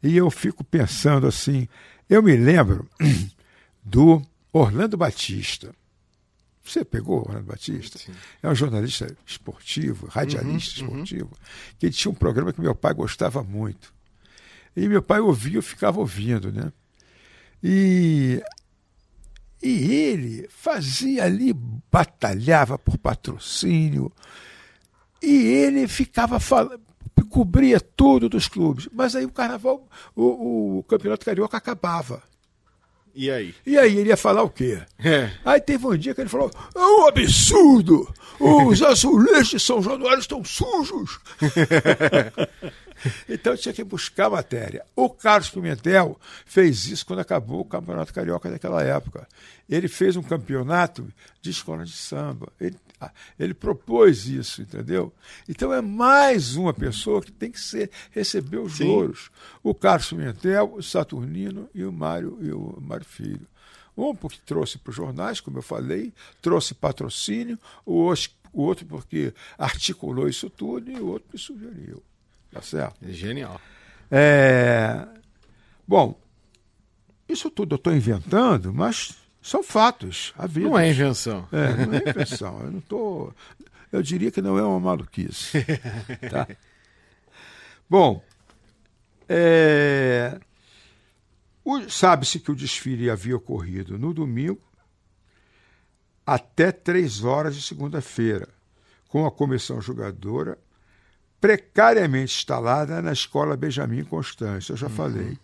e 0.02 0.18
eu 0.18 0.32
fico 0.32 0.64
pensando 0.64 1.28
assim. 1.28 1.68
Eu 2.10 2.24
me 2.24 2.36
lembro 2.36 2.90
do 3.86 4.24
Orlando 4.52 4.98
Batista. 4.98 5.72
Você 6.70 6.86
pegou 6.86 7.22
Orlando 7.22 7.46
Batista? 7.46 7.98
Sim. 7.98 8.12
É 8.44 8.50
um 8.50 8.54
jornalista 8.54 9.08
esportivo, 9.26 10.08
radialista 10.08 10.82
uhum, 10.82 10.90
uhum. 10.90 11.04
esportivo, 11.04 11.30
uhum. 11.32 11.76
que 11.80 11.90
tinha 11.90 12.12
um 12.12 12.16
programa 12.16 12.54
que 12.54 12.62
meu 12.62 12.76
pai 12.76 12.94
gostava 12.94 13.42
muito. 13.44 13.94
E 14.76 14.88
meu 14.88 15.02
pai 15.02 15.20
ouvia, 15.20 15.58
eu 15.58 15.64
ficava 15.64 16.00
ouvindo, 16.00 16.52
né? 16.52 16.72
E 17.64 18.42
e 19.62 19.92
ele 19.92 20.48
fazia 20.50 21.26
ali, 21.26 21.54
batalhava 21.92 22.78
por 22.78 22.98
patrocínio, 22.98 24.10
e 25.22 25.36
ele 25.48 25.86
ficava 25.88 26.40
falando, 26.40 26.82
cobria 27.30 27.80
tudo 27.80 28.30
dos 28.30 28.48
clubes. 28.48 28.88
Mas 28.94 29.16
aí 29.16 29.26
o 29.26 29.32
carnaval, 29.32 29.88
o, 30.16 30.80
o 30.80 30.84
campeonato 30.84 31.26
carioca 31.26 31.58
acabava. 31.58 32.24
E 33.14 33.30
aí? 33.30 33.56
E 33.66 33.78
aí 33.78 33.98
ele 33.98 34.10
ia 34.10 34.18
falar 34.18 34.44
o 34.44 34.50
quê? 34.50 34.80
É. 34.98 35.32
Aí 35.44 35.60
teve 35.60 35.86
um 35.86 35.98
dia 35.98 36.14
que 36.14 36.22
ele 36.22 36.30
falou: 36.30 36.52
é 36.76 36.80
um 36.80 37.08
absurdo! 37.08 38.14
Os 38.40 38.82
azulejos 38.82 39.50
de 39.50 39.60
São 39.60 39.82
Januário 39.82 40.20
estão 40.20 40.44
sujos! 40.46 41.20
então 43.28 43.58
tinha 43.58 43.74
que 43.74 43.84
buscar 43.84 44.30
matéria. 44.30 44.86
O 44.96 45.10
Carlos 45.10 45.50
Pimentel 45.50 46.18
fez 46.46 46.86
isso 46.86 47.06
quando 47.06 47.20
acabou 47.20 47.62
o 47.62 47.66
Campeonato 47.66 48.14
Carioca 48.14 48.50
daquela 48.50 48.82
época. 48.82 49.28
Ele 49.70 49.88
fez 49.88 50.16
um 50.16 50.24
campeonato 50.24 51.08
de 51.42 51.50
escola 51.50 51.84
de 51.84 51.92
samba. 51.92 52.48
Ele, 52.60 52.78
ele 53.38 53.54
propôs 53.54 54.28
isso, 54.28 54.62
entendeu? 54.62 55.14
Então 55.48 55.74
é 55.74 55.82
mais 55.82 56.56
uma 56.56 56.74
pessoa 56.74 57.22
que 57.22 57.32
tem 57.32 57.52
que 57.52 57.60
ser, 57.60 57.90
receber 58.12 58.58
os 58.58 58.78
Sim. 58.78 58.86
louros. 58.86 59.30
O 59.64 59.74
Carlos 59.74 60.10
Pimentel, 60.10 60.74
o 60.76 60.84
Saturnino 60.84 61.70
e 61.74 61.84
o 61.84 61.92
Mário, 61.92 62.38
e 62.42 62.52
o 62.52 62.78
Mário 62.82 63.06
Filho. 63.06 63.48
Um 63.98 64.16
porque 64.16 64.40
trouxe 64.46 64.78
para 64.78 64.92
os 64.92 64.96
jornais, 64.96 65.42
como 65.42 65.58
eu 65.58 65.62
falei, 65.62 66.14
trouxe 66.42 66.74
patrocínio, 66.74 67.60
o 67.86 68.14
outro 68.54 68.86
porque 68.86 69.34
articulou 69.58 70.28
isso 70.28 70.50
tudo 70.50 70.90
e 70.90 71.00
o 71.00 71.08
outro 71.08 71.28
me 71.34 71.40
sugeriu. 71.40 72.02
Tá 72.52 72.62
certo? 72.62 72.98
Genial. 73.12 73.60
É... 74.10 75.08
Bom, 75.88 76.20
isso 77.28 77.50
tudo 77.52 77.74
eu 77.74 77.78
estou 77.78 77.94
inventando, 77.94 78.74
mas 78.74 79.16
são 79.42 79.64
fatos. 79.64 80.34
A 80.38 80.46
vida. 80.46 80.68
Não 80.68 80.78
é 80.78 80.90
invenção. 80.90 81.48
É, 81.52 81.86
não 81.86 81.94
é 81.94 82.10
invenção. 82.10 82.62
eu 82.62 82.72
não 82.72 82.82
tô. 82.82 83.34
Eu 83.92 84.02
diria 84.04 84.32
que 84.32 84.42
não 84.42 84.58
é 84.58 84.64
uma 84.64 84.80
maluquice. 84.80 85.58
Tá? 86.30 86.48
Bom, 87.90 88.24
é... 89.28 90.40
sabe-se 91.88 92.40
que 92.40 92.52
o 92.52 92.56
desfile 92.56 93.10
havia 93.10 93.36
ocorrido 93.36 93.98
no 93.98 94.14
domingo 94.14 94.62
até 96.26 96.72
três 96.72 97.24
horas 97.24 97.56
de 97.56 97.62
segunda-feira, 97.64 98.48
com 99.08 99.26
a 99.26 99.32
comissão 99.32 99.82
jogadora 99.82 100.60
precariamente 101.42 102.38
instalada 102.38 103.02
na 103.02 103.12
escola 103.12 103.58
Benjamin 103.58 104.04
Constant. 104.04 104.70
Eu 104.70 104.78
já 104.78 104.88
uhum. 104.88 104.94
falei. 104.94 105.40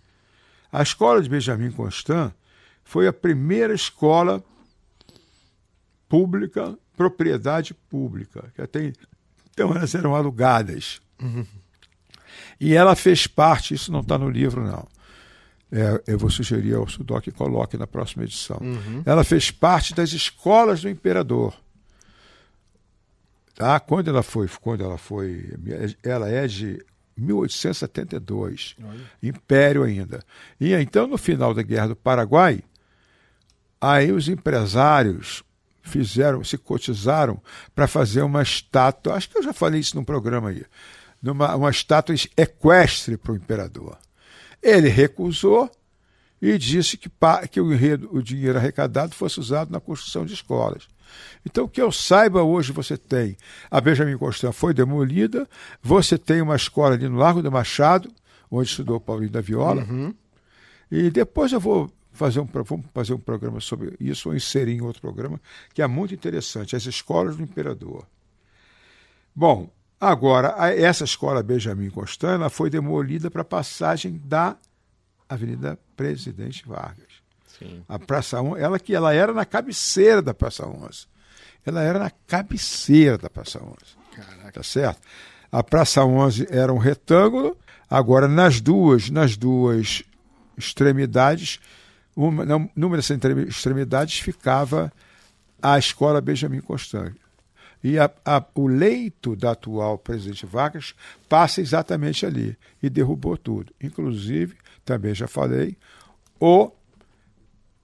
A 0.72 0.84
escola 0.84 1.22
de 1.22 1.30
Benjamin 1.30 1.72
Constant 1.72 2.34
foi 2.86 3.08
a 3.08 3.14
primeira 3.14 3.74
escola 3.74 4.42
pública, 6.08 6.78
propriedade 6.96 7.74
pública, 7.74 8.50
que 8.56 8.62
até 8.62 8.94
então 9.52 9.76
elas 9.76 9.94
eram 9.96 10.16
alugadas. 10.16 11.02
Uhum. 11.22 11.46
E 12.60 12.74
ela 12.74 12.96
fez 12.96 13.28
parte, 13.28 13.74
isso 13.74 13.92
não 13.92 14.00
está 14.02 14.18
no 14.18 14.30
livro, 14.30 14.64
não. 14.64 14.88
É, 15.72 16.02
eu 16.08 16.18
vou 16.18 16.30
sugerir 16.30 16.76
ao 16.76 16.88
Sudoc 16.88 17.24
que 17.24 17.32
coloque 17.32 17.76
na 17.76 17.88
próxima 17.88 18.24
edição. 18.24 18.58
Uhum. 18.62 19.02
Ela 19.06 19.24
fez 19.24 19.52
parte 19.52 19.94
das 19.94 20.14
escolas 20.14 20.82
do 20.82 20.90
imperador. 20.90 21.54
Tá? 23.56 23.80
Quando 23.80 24.10
ela 24.10 24.22
foi, 24.22 24.48
quando 24.62 24.84
ela 24.84 24.98
foi, 24.98 25.54
ela 26.04 26.30
é 26.30 26.46
de 26.48 26.86
1872, 27.18 28.76
Olha. 28.84 29.00
Império 29.24 29.84
ainda. 29.84 30.24
E 30.60 30.74
então 30.74 31.08
no 31.08 31.18
final 31.18 31.54
da 31.54 31.62
Guerra 31.62 31.88
do 31.88 31.96
Paraguai, 31.96 32.62
aí 33.80 34.12
os 34.12 34.28
empresários 34.28 35.44
fizeram, 35.82 36.44
se 36.44 36.58
cotizaram 36.58 37.42
para 37.74 37.88
fazer 37.88 38.22
uma 38.22 38.42
estátua. 38.42 39.14
Acho 39.14 39.30
que 39.30 39.38
eu 39.38 39.44
já 39.44 39.54
falei 39.54 39.80
isso 39.80 39.96
num 39.96 40.04
programa 40.04 40.50
aí, 40.50 40.66
numa 41.22 41.56
uma 41.56 41.70
estátua 41.70 42.16
equestre 42.36 43.18
para 43.18 43.32
o 43.32 43.36
imperador. 43.36 43.98
Ele 44.62 44.90
recusou 44.90 45.70
e 46.42 46.58
disse 46.58 46.98
que, 46.98 47.10
que 47.52 47.62
o, 47.62 47.68
o 48.12 48.22
dinheiro 48.22 48.58
arrecadado 48.58 49.16
fosse 49.16 49.40
usado 49.40 49.72
na 49.72 49.80
construção 49.80 50.26
de 50.26 50.34
escolas. 50.34 50.88
Então, 51.46 51.68
que 51.68 51.82
eu 51.82 51.92
saiba, 51.92 52.42
hoje 52.42 52.72
você 52.72 52.98
tem 52.98 53.38
a 53.70 53.80
Benjamin 53.80 54.18
Constant 54.18 54.52
foi 54.52 54.74
demolida, 54.74 55.48
você 55.82 56.18
tem 56.18 56.42
uma 56.42 56.56
escola 56.56 56.96
ali 56.96 57.08
no 57.08 57.18
Largo 57.18 57.42
do 57.42 57.52
Machado, 57.52 58.12
onde 58.50 58.70
estudou 58.70 59.00
Paulinho 59.00 59.32
da 59.32 59.42
Viola, 59.42 59.84
uhum. 59.84 60.14
e 60.92 61.10
depois 61.10 61.52
eu 61.52 61.60
vou 61.60 61.92
fazer 62.16 62.40
um, 62.40 62.46
vamos 62.46 62.86
fazer 62.94 63.14
um 63.14 63.20
programa 63.20 63.60
sobre 63.60 63.96
isso, 64.00 64.30
ou 64.30 64.36
inserir 64.36 64.74
em 64.74 64.82
outro 64.82 65.02
programa, 65.02 65.40
que 65.74 65.82
é 65.82 65.88
muito 65.88 66.14
interessante, 66.14 66.76
as 66.76 66.86
escolas 66.86 67.36
do 67.36 67.44
Imperador. 67.44 68.06
Bom, 69.36 69.70
agora, 70.00 70.56
essa 70.74 71.04
escola 71.04 71.44
Benjamin 71.44 71.90
Constant 71.90 72.50
foi 72.50 72.70
demolida 72.70 73.30
para 73.30 73.42
a 73.42 73.46
passagem 73.46 74.22
da 74.24 74.58
Avenida 75.28 75.78
Presidente 75.96 76.68
Vargas. 76.68 77.24
Sim. 77.58 77.84
A 77.88 77.98
Praça 77.98 78.42
11, 78.42 78.62
ela 78.62 78.80
que 78.80 78.94
ela 78.94 79.14
era 79.14 79.34
na 79.34 79.46
cabeceira 79.46 80.22
da 80.22 80.34
Praça 80.34 80.68
11. 80.68 81.08
Ela 81.66 81.82
era 81.82 82.00
na 82.00 82.12
cabeceira 82.28 83.18
da 83.18 83.30
Praça 83.30 83.60
11. 83.62 83.76
Caraca. 84.16 84.52
Tá 84.52 84.64
certo? 84.64 85.02
A 85.52 85.64
Praça 85.64 86.04
11 86.04 86.48
era 86.50 86.74
um 86.74 86.78
retângulo, 86.78 87.58
agora 87.90 88.28
nas 88.28 88.60
duas, 88.60 89.10
nas 89.10 89.38
duas 89.38 90.04
extremidades, 90.58 91.60
uma, 92.16 92.46
numa 92.76 92.96
dessas 92.96 93.18
extremidades 93.48 94.20
ficava 94.20 94.92
a 95.62 95.78
Escola 95.78 96.22
Benjamin 96.22 96.62
Constant. 96.62 97.16
E 97.84 98.00
a, 98.00 98.10
a, 98.26 98.44
o 98.56 98.68
leito 98.68 99.36
da 99.36 99.52
atual 99.52 99.98
presidente 99.98 100.46
Vargas 100.46 100.96
passa 101.30 101.62
exatamente 101.62 102.26
ali 102.26 102.58
e 102.82 102.90
derrubou 102.90 103.38
tudo. 103.38 103.74
Inclusive, 103.82 104.56
também 104.84 105.14
já 105.14 105.28
falei, 105.28 105.78
o 106.40 106.72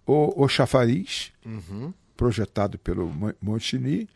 o, 0.06 0.44
o 0.44 0.48
chafariz, 0.48 1.32
uhum. 1.46 1.94
projetado 2.18 2.78
pelo 2.78 3.12
Montini, 3.42 4.10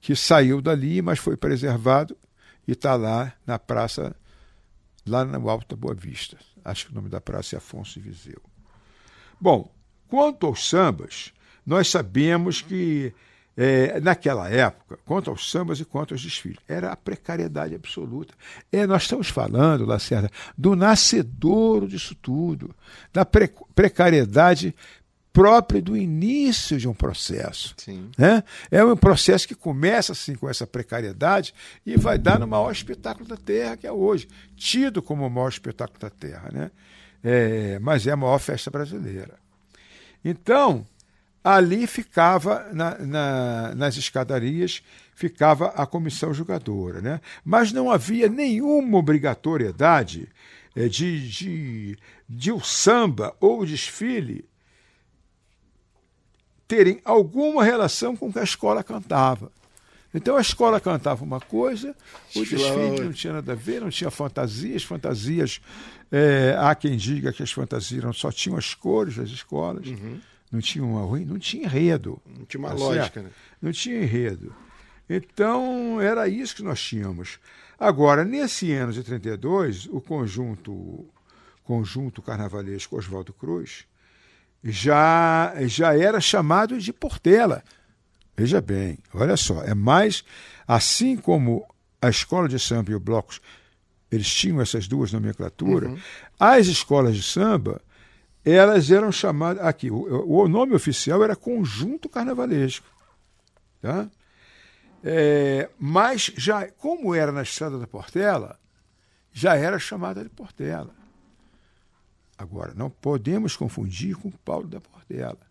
que 0.00 0.14
saiu 0.14 0.60
dali, 0.60 1.00
mas 1.00 1.18
foi 1.18 1.36
preservado 1.36 2.16
e 2.66 2.72
está 2.72 2.94
lá 2.94 3.32
na 3.46 3.58
praça, 3.58 4.14
lá 5.06 5.24
no 5.24 5.48
Alto 5.48 5.74
da 5.74 5.80
Boa 5.80 5.94
Vista. 5.94 6.36
Acho 6.64 6.86
que 6.86 6.92
o 6.92 6.94
nome 6.94 7.08
da 7.08 7.20
praça 7.20 7.56
é 7.56 7.58
Afonso 7.58 7.94
de 7.94 8.08
Viseu. 8.08 8.42
Bom, 9.40 9.70
quanto 10.08 10.46
aos 10.46 10.68
sambas, 10.68 11.32
nós 11.66 11.88
sabemos 11.88 12.60
que 12.62 13.12
é, 13.60 13.98
naquela 14.00 14.48
época, 14.48 14.98
quanto 15.04 15.30
aos 15.30 15.50
sambas 15.50 15.80
e 15.80 15.84
quanto 15.84 16.14
aos 16.14 16.22
desfiles, 16.22 16.60
era 16.68 16.92
a 16.92 16.96
precariedade 16.96 17.74
absoluta. 17.74 18.32
É, 18.70 18.86
nós 18.86 19.02
estamos 19.02 19.28
falando, 19.28 19.84
Lacerda, 19.84 20.30
do 20.56 20.76
nascedouro 20.76 21.88
disso 21.88 22.14
tudo, 22.14 22.72
da 23.12 23.26
pre 23.26 23.50
precariedade 23.74 24.72
própria 25.32 25.82
do 25.82 25.96
início 25.96 26.78
de 26.78 26.88
um 26.88 26.94
processo. 26.94 27.74
Sim. 27.76 28.10
Né? 28.16 28.42
É 28.70 28.84
um 28.84 28.96
processo 28.96 29.46
que 29.46 29.54
começa 29.54 30.12
assim 30.12 30.36
com 30.36 30.48
essa 30.48 30.66
precariedade 30.66 31.52
e 31.84 31.96
vai 31.96 32.16
dar 32.16 32.38
no 32.38 32.46
maior 32.46 32.70
espetáculo 32.70 33.28
da 33.28 33.36
Terra 33.36 33.76
que 33.76 33.86
é 33.86 33.92
hoje, 33.92 34.28
tido 34.56 35.02
como 35.02 35.26
o 35.26 35.30
maior 35.30 35.48
espetáculo 35.48 35.98
da 35.98 36.10
Terra, 36.10 36.48
né? 36.52 36.70
É, 37.22 37.78
mas 37.80 38.06
é 38.06 38.12
a 38.12 38.16
maior 38.16 38.38
festa 38.38 38.70
brasileira. 38.70 39.38
Então, 40.24 40.86
ali 41.42 41.86
ficava, 41.86 42.68
na, 42.72 42.98
na, 42.98 43.74
nas 43.74 43.96
escadarias, 43.96 44.82
ficava 45.14 45.68
a 45.68 45.86
comissão 45.86 46.32
julgadora. 46.32 47.00
Né? 47.00 47.20
Mas 47.44 47.72
não 47.72 47.90
havia 47.90 48.28
nenhuma 48.28 48.98
obrigatoriedade 48.98 50.28
é, 50.76 50.88
de, 50.88 51.28
de, 51.28 51.98
de 52.28 52.52
o 52.52 52.60
samba 52.60 53.34
ou 53.40 53.60
o 53.60 53.66
desfile 53.66 54.48
terem 56.68 57.00
alguma 57.04 57.64
relação 57.64 58.14
com 58.14 58.28
o 58.28 58.32
que 58.32 58.38
a 58.38 58.44
escola 58.44 58.84
cantava. 58.84 59.50
Então 60.12 60.36
a 60.36 60.40
escola 60.40 60.80
cantava 60.80 61.22
uma 61.22 61.40
coisa, 61.40 61.94
o 62.34 62.40
desfile 62.40 63.00
não 63.04 63.12
tinha 63.12 63.34
nada 63.34 63.52
a 63.52 63.54
ver, 63.54 63.80
não 63.80 63.90
tinha 63.90 64.10
fantasias, 64.10 64.82
fantasias. 64.82 65.60
É, 66.10 66.56
há 66.58 66.74
quem 66.74 66.96
diga 66.96 67.32
que 67.32 67.42
as 67.42 67.52
fantasias 67.52 68.16
só 68.16 68.32
tinham 68.32 68.56
as 68.56 68.72
cores 68.72 69.16
das 69.16 69.28
escolas, 69.28 69.86
uhum. 69.86 70.18
não 70.50 70.60
tinha 70.60 70.84
uma 70.84 71.18
não 71.20 71.38
tinha 71.38 71.64
enredo. 71.64 72.20
Não 72.26 72.46
tinha 72.46 72.58
uma 72.58 72.70
tá 72.70 72.74
lógica, 72.74 73.22
né? 73.22 73.30
Não 73.60 73.70
tinha 73.70 74.02
enredo. 74.02 74.54
Então 75.08 76.00
era 76.00 76.26
isso 76.26 76.56
que 76.56 76.62
nós 76.62 76.80
tínhamos. 76.80 77.38
Agora, 77.78 78.24
nesse 78.24 78.72
ano 78.72 78.92
de 78.92 79.02
32, 79.02 79.86
o 79.86 80.00
conjunto, 80.00 81.06
conjunto 81.62 82.20
carnavalesco 82.20 82.96
Oswaldo 82.96 83.32
Cruz 83.32 83.86
já, 84.64 85.54
já 85.66 85.96
era 85.96 86.20
chamado 86.20 86.78
de 86.78 86.92
Portela. 86.92 87.62
Veja 88.38 88.60
bem, 88.60 88.96
olha 89.12 89.36
só, 89.36 89.64
é 89.64 89.74
mais 89.74 90.22
assim 90.64 91.16
como 91.16 91.66
a 92.00 92.08
escola 92.08 92.48
de 92.48 92.56
samba 92.56 92.92
e 92.92 92.94
o 92.94 93.00
blocos 93.00 93.40
eles 94.12 94.32
tinham 94.32 94.60
essas 94.60 94.86
duas 94.86 95.12
nomenclaturas, 95.12 95.90
uhum. 95.90 95.98
as 96.38 96.68
escolas 96.68 97.16
de 97.16 97.22
samba 97.24 97.82
elas 98.44 98.92
eram 98.92 99.10
chamadas 99.10 99.60
aqui 99.66 99.90
o, 99.90 100.24
o 100.24 100.46
nome 100.46 100.72
oficial 100.72 101.24
era 101.24 101.34
conjunto 101.34 102.08
carnavalesco, 102.08 102.86
tá? 103.82 104.08
É, 105.02 105.68
mas 105.76 106.30
já 106.36 106.68
como 106.70 107.16
era 107.16 107.32
na 107.32 107.42
estrada 107.42 107.76
da 107.76 107.88
Portela, 107.88 108.56
já 109.32 109.56
era 109.56 109.80
chamada 109.80 110.22
de 110.22 110.30
Portela. 110.30 110.94
Agora, 112.36 112.72
não 112.72 112.88
podemos 112.88 113.56
confundir 113.56 114.14
com 114.14 114.30
Paulo 114.30 114.68
da 114.68 114.80
Portela. 114.80 115.47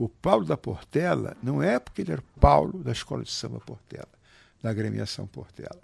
O 0.00 0.08
Paulo 0.08 0.46
da 0.46 0.56
Portela 0.56 1.36
não 1.42 1.62
é 1.62 1.78
porque 1.78 2.00
ele 2.00 2.12
era 2.12 2.24
Paulo 2.40 2.82
da 2.82 2.90
Escola 2.90 3.22
de 3.22 3.30
Samba 3.30 3.60
Portela, 3.60 4.08
da 4.62 4.70
agremiação 4.70 5.26
Portela. 5.26 5.82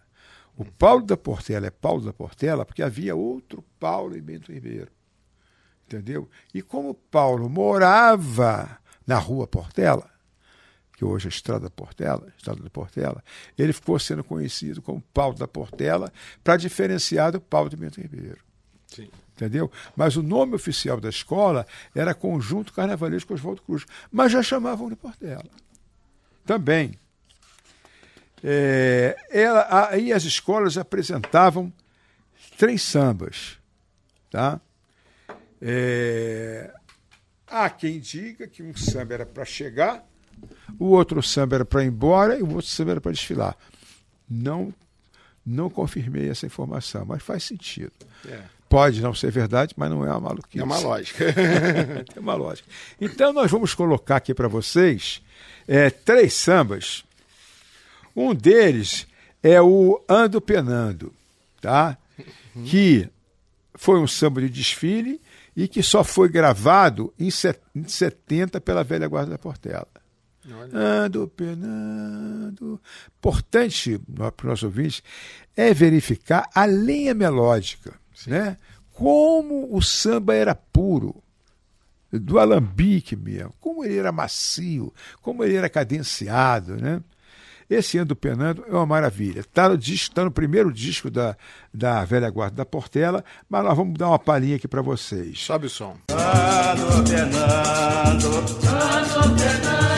O 0.57 0.65
Paulo 0.65 1.05
da 1.05 1.19
Portela 1.19 1.67
é 1.67 1.71
Paulo 1.71 2.03
da 2.03 2.15
Portela 2.15 2.65
porque 2.65 2.83
havia 2.83 3.15
outro 3.15 3.63
Paulo 3.79 4.17
em 4.17 4.23
Bento 4.23 4.51
Ribeiro. 4.51 4.91
Entendeu? 5.85 6.31
E 6.55 6.63
como 6.63 6.95
Paulo 6.95 7.51
morava 7.51 8.79
na 9.07 9.19
rua 9.19 9.47
Portela, 9.47 10.11
que 10.95 11.05
hoje 11.05 11.27
é 11.27 11.29
a 11.29 11.35
Estrada 11.35 11.69
Portela, 11.69 12.33
Estrada 12.39 12.63
da 12.63 12.71
Portela, 12.71 13.23
ele 13.59 13.75
ficou 13.75 13.99
sendo 13.99 14.25
conhecido 14.25 14.81
como 14.81 15.03
Paulo 15.13 15.37
da 15.37 15.47
Portela 15.47 16.11
para 16.43 16.57
diferenciar 16.57 17.33
do 17.33 17.41
Paulo 17.41 17.69
de 17.69 17.77
Bento 17.77 18.01
Ribeiro. 18.01 18.43
Sim. 18.87 19.11
Entendeu? 19.37 19.71
Mas 19.95 20.17
o 20.17 20.23
nome 20.23 20.55
oficial 20.55 20.99
da 20.99 21.11
escola 21.11 21.67
era 21.95 22.15
Conjunto 22.15 22.73
Carnavalesco 22.73 23.35
Oswaldo 23.35 23.61
Cruz, 23.61 23.85
mas 24.11 24.33
já 24.33 24.43
chamavam 24.43 24.89
de 24.89 24.97
Portela. 24.97 25.45
Também. 26.47 26.99
É, 28.43 29.15
ela, 29.31 29.91
aí 29.91 30.11
as 30.11 30.25
escolas 30.25 30.79
apresentavam 30.79 31.71
três 32.57 32.81
sambas. 32.81 33.59
Tá? 34.31 34.59
É, 35.61 36.73
há 37.47 37.69
quem 37.69 38.01
diga 38.01 38.47
que 38.47 38.63
um 38.63 38.75
samba 38.75 39.15
era 39.15 39.27
para 39.27 39.45
chegar, 39.45 40.03
o 40.79 40.87
outro 40.87 41.23
samba 41.23 41.57
era 41.57 41.65
para 41.65 41.85
ir 41.85 41.89
embora 41.89 42.39
e 42.39 42.43
o 42.43 42.55
outro 42.55 42.71
samba 42.71 42.93
era 42.93 43.01
para 43.03 43.13
desfilar. 43.13 43.55
Não, 44.29 44.73
não 45.45 45.69
confirmei 45.69 46.31
essa 46.31 46.47
informação, 46.47 47.05
mas 47.05 47.23
faz 47.23 47.45
sentido. 47.45 47.93
É. 48.27 48.56
Pode 48.77 49.01
não 49.01 49.15
ser 49.15 49.31
verdade, 49.31 49.73
mas 49.75 49.89
não 49.89 50.05
é 50.05 50.11
uma 50.11 50.21
maluquice. 50.21 50.61
É 50.61 50.63
uma 50.63 50.79
lógica. 50.79 51.25
é 52.15 52.21
uma 52.21 52.35
lógica. 52.35 52.69
Então 53.01 53.33
nós 53.33 53.51
vamos 53.51 53.73
colocar 53.73 54.17
aqui 54.17 54.35
para 54.35 54.49
vocês 54.49 55.23
é, 55.67 55.89
três 55.89 56.35
sambas. 56.35 57.03
Um 58.15 58.35
deles 58.35 59.07
é 59.43 59.63
o 59.63 60.05
Ando 60.07 60.43
Penando, 60.43 61.11
tá? 61.59 61.97
Uhum. 62.55 62.65
Que 62.65 63.09
foi 63.75 63.99
um 63.99 64.07
samba 64.07 64.43
de 64.43 64.51
desfile 64.51 65.23
e 65.57 65.67
que 65.67 65.83
só 65.83 66.05
foi 66.05 66.29
gravado 66.29 67.15
em 67.19 67.31
70 67.31 68.61
pela 68.61 68.85
velha 68.85 69.09
guarda 69.09 69.31
da 69.31 69.39
Portela. 69.39 69.89
Olha. 70.53 70.79
Ando 70.79 71.29
penando. 71.29 72.79
Importante 73.17 73.99
para 74.15 74.35
os 74.37 74.45
nossos 74.45 74.65
ouvintes 74.65 75.03
é 75.57 75.73
verificar 75.73 76.47
a 76.55 76.67
linha 76.67 77.15
melódica 77.15 78.05
né? 78.27 78.57
Como 78.93 79.75
o 79.75 79.83
samba 79.83 80.35
era 80.35 80.55
puro, 80.55 81.23
do 82.13 82.39
alambique 82.39 83.17
mesmo, 83.17 83.53
como 83.61 83.85
ele 83.85 83.99
era 83.99 84.13
macio, 84.13 84.93
como 85.21 85.45
ele 85.45 85.57
era 85.57 85.69
cadenciado, 85.69 86.77
né? 86.77 87.01
Esse 87.69 87.99
Ando 87.99 88.15
Penando 88.15 88.65
é 88.69 88.73
uma 88.73 88.87
maravilha. 88.87 89.41
Está 89.41 89.69
no, 89.69 89.77
disco, 89.77 90.15
tá 90.15 90.25
no 90.25 90.31
primeiro 90.31 90.73
disco 90.73 91.11
da, 91.11 91.37
da 91.75 92.05
Velha 92.05 92.31
Guarda 92.31 92.57
da 92.57 92.65
Portela, 92.65 93.25
mas 93.51 93.65
nós 93.65 93.77
vamos 93.77 93.99
dar 93.99 94.07
uma 94.09 94.21
palhinha 94.21 94.55
aqui 94.55 94.69
para 94.69 94.83
vocês. 94.83 95.41
Sobe 95.41 95.67
o 95.67 95.71
som. 95.71 95.97
Ando 96.13 97.11
penando, 97.11 98.29
ando 98.37 99.37
penando. 99.37 99.96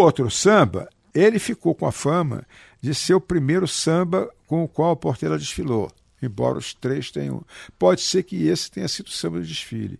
Outro 0.00 0.30
samba, 0.30 0.88
ele 1.14 1.38
ficou 1.38 1.74
com 1.74 1.86
a 1.86 1.92
fama 1.92 2.44
de 2.80 2.94
ser 2.94 3.14
o 3.14 3.20
primeiro 3.20 3.68
samba 3.68 4.30
com 4.46 4.64
o 4.64 4.68
qual 4.68 4.92
a 4.92 4.96
Portela 4.96 5.38
desfilou. 5.38 5.90
Embora 6.22 6.58
os 6.58 6.74
três 6.74 7.10
tenham. 7.10 7.42
Pode 7.78 8.02
ser 8.02 8.22
que 8.22 8.46
esse 8.46 8.70
tenha 8.70 8.86
sido 8.88 9.06
o 9.06 9.10
samba 9.10 9.38
do 9.38 9.46
desfile, 9.46 9.98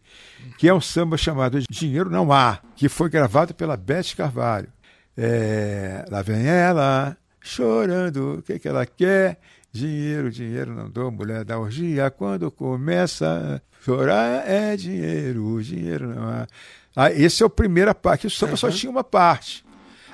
que 0.59 0.69
é 0.69 0.75
um 0.75 0.81
samba 0.81 1.17
chamado 1.17 1.61
Dinheiro 1.71 2.11
Não 2.11 2.31
Há, 2.31 2.59
que 2.77 2.91
foi 2.91 3.09
gravado 3.09 3.55
pela 3.55 3.77
Beth 3.77 4.15
Carvalho. 4.15 4.69
É, 5.17 6.05
lá 6.11 6.21
vem 6.21 6.47
ela, 6.47 7.17
chorando, 7.41 8.39
o 8.39 8.43
que, 8.43 8.59
que 8.59 8.69
ela 8.69 8.85
quer? 8.85 9.41
Dinheiro, 9.73 10.31
dinheiro 10.31 10.75
não 10.75 10.91
dou, 10.91 11.11
mulher 11.11 11.45
da 11.45 11.59
orgia. 11.59 12.11
Quando 12.11 12.51
começa 12.51 13.63
a 13.63 13.83
chorar, 13.85 14.47
é 14.47 14.77
dinheiro, 14.77 15.63
dinheiro 15.63 16.15
não 16.15 16.29
há. 16.29 16.47
Ah, 16.95 17.11
esse 17.11 17.43
é 17.43 17.47
o 17.47 17.51
primeira 17.51 17.95
parte, 17.95 18.27
o 18.27 18.31
samba 18.31 18.53
uhum. 18.53 18.57
só 18.59 18.71
tinha 18.71 18.91
uma 18.91 19.05
parte. 19.05 19.65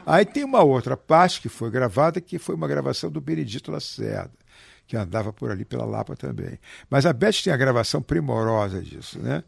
Aí 0.07 0.25
tem 0.25 0.45
uma 0.45 0.63
outra 0.63 0.97
parte 0.97 1.41
que 1.41 1.49
foi 1.49 1.69
gravada, 1.69 2.21
que 2.21 2.39
foi 2.39 2.55
uma 2.55 2.69
gravação 2.69 3.11
do 3.11 3.21
Benedito 3.21 3.73
Lacerda, 3.73 4.31
que 4.87 4.97
andava 4.97 5.33
por 5.33 5.51
ali 5.51 5.65
pela 5.65 5.85
Lapa 5.85 6.15
também. 6.15 6.61
Mas 6.89 7.05
a 7.05 7.13
Beth 7.13 7.43
tem 7.43 7.53
a 7.53 7.57
gravação 7.57 8.01
primorosa 8.01 8.81
disso, 8.81 9.19
né? 9.19 9.43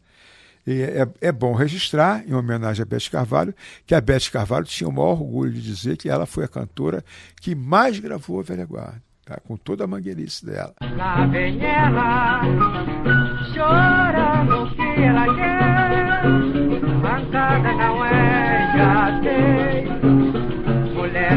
E 0.67 0.81
é, 0.81 1.07
é, 1.21 1.31
bom 1.31 1.53
registrar, 1.53 2.27
em 2.27 2.33
homenagem 2.33 2.83
a 2.83 2.85
Beth 2.85 3.09
Carvalho, 3.09 3.55
que 3.87 3.95
a 3.95 4.01
Beth 4.01 4.29
Carvalho 4.31 4.65
tinha 4.65 4.89
o 4.89 4.91
maior 4.91 5.13
orgulho 5.13 5.53
de 5.53 5.61
dizer 5.61 5.95
que 5.95 6.09
ela 6.09 6.25
foi 6.25 6.43
a 6.43 6.47
cantora 6.49 7.03
que 7.39 7.55
mais 7.55 7.97
gravou 7.97 8.41
a 8.41 8.43
Velha 8.43 8.65
Guarda, 8.65 9.01
tá? 9.25 9.39
com 9.47 9.55
toda 9.55 9.85
a 9.85 9.87
mangueirice 9.87 10.45
dela. 10.45 10.75
Lá 10.81 11.25
vem 11.27 11.63
ela, 11.63 12.41
chorando 13.53 14.75
que 14.75 15.01
ela 15.01 15.35
quer, 15.35 16.23
mancada 17.01 17.71
não 17.71 18.05
é, 18.05 18.73
já 18.77 19.19
tem 19.21 19.38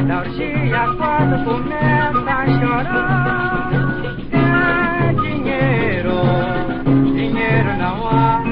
da 0.06 0.20
orgia 0.20 0.86
quando 0.96 1.44
começa 1.44 2.30
a 2.30 2.46
chorar. 2.60 3.72
É 4.32 5.12
dinheiro, 5.14 6.14
dinheiro 7.14 7.76
não 7.78 8.06
há. 8.08 8.42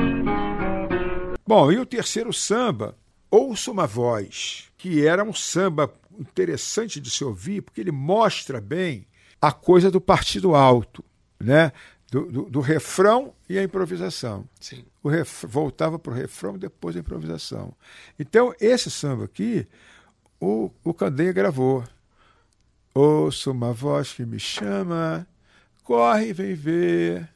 Bom, 1.47 1.73
e 1.73 1.79
o 1.79 1.87
terceiro 1.87 2.33
samba, 2.33 2.97
Ouça 3.31 3.71
uma 3.71 3.87
Voz, 3.87 4.71
que 4.77 5.07
era 5.07 5.23
um 5.23 5.33
samba 5.33 5.93
interessante 6.19 7.01
de 7.01 7.11
se 7.11 7.25
ouvir, 7.25 7.63
porque 7.63 7.81
ele 7.81 7.93
mostra 7.93 8.61
bem 8.61 9.07
a 9.41 9.53
coisa 9.53 9.91
do 9.91 10.01
partido 10.01 10.55
alto, 10.55 11.05
né? 11.39 11.73
Do, 12.11 12.27
do, 12.27 12.43
do 12.51 12.61
refrão 12.61 13.33
e 13.49 13.57
a 13.57 13.63
improvisação. 13.63 14.45
Sim. 14.59 14.85
O 15.01 15.09
ref, 15.09 15.45
voltava 15.45 15.97
para 15.97 16.13
o 16.13 16.15
refrão 16.15 16.59
depois 16.59 16.97
a 16.97 16.99
improvisação. 16.99 17.73
Então, 18.19 18.53
esse 18.61 18.91
samba 18.91 19.27
aqui, 19.27 19.65
o, 20.41 20.71
o 20.83 20.95
Candeia 20.95 21.33
gravou. 21.33 21.85
ouço 22.95 23.51
uma 23.51 23.73
voz 23.73 24.15
que 24.15 24.25
me 24.25 24.41
chama, 24.41 25.27
corre, 25.85 26.33
vem 26.33 26.55
ver. 26.55 27.29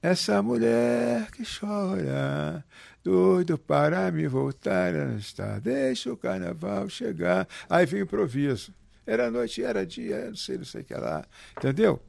Essa 0.00 0.42
mulher 0.42 1.30
que 1.30 1.42
chora, 1.44 2.64
doido 3.02 3.58
para 3.58 4.12
me 4.12 4.28
voltar, 4.28 4.94
ela 4.94 5.14
está, 5.14 5.58
deixa 5.58 6.12
o 6.12 6.16
carnaval 6.16 6.88
chegar. 6.88 7.48
Aí 7.68 7.86
vem 7.86 8.02
o 8.02 8.04
improviso. 8.04 8.72
Era 9.06 9.30
noite, 9.30 9.62
era 9.62 9.84
dia, 9.84 10.28
não 10.28 10.36
sei, 10.36 10.58
não 10.58 10.64
sei 10.64 10.82
o 10.82 10.84
que 10.84 10.94
lá. 10.94 11.24
Entendeu? 11.56 12.00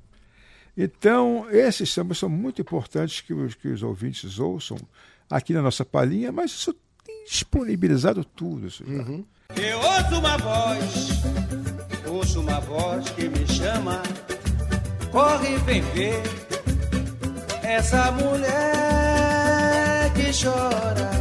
Então, 0.77 1.47
esses 1.49 1.91
sambas 1.91 2.17
são 2.17 2.29
muito 2.29 2.61
importantes 2.61 3.21
que 3.21 3.33
os, 3.33 3.55
que 3.55 3.69
os 3.69 3.81
ouvintes 3.81 4.39
ouçam 4.39 4.77
aqui 5.29 5.53
na 5.53 5.61
nossa 5.61 5.85
palhinha, 5.85 6.31
mas 6.31 6.51
isso 6.51 6.75
tem 7.05 7.23
disponibilizado 7.25 8.25
tudo. 8.25 8.67
Isso 8.67 8.83
já. 8.85 8.93
Eu 9.61 9.79
ouço 9.79 10.19
uma 10.19 10.37
voz, 10.37 11.09
ouço 12.07 12.39
uma 12.41 12.59
voz 12.61 13.09
que 13.11 13.29
me 13.29 13.47
chama, 13.47 14.01
corre 15.11 15.55
vem 15.59 15.81
ver 15.81 16.21
essa 17.63 18.11
mulher 18.11 18.51
que 20.15 20.31
chora, 20.43 21.11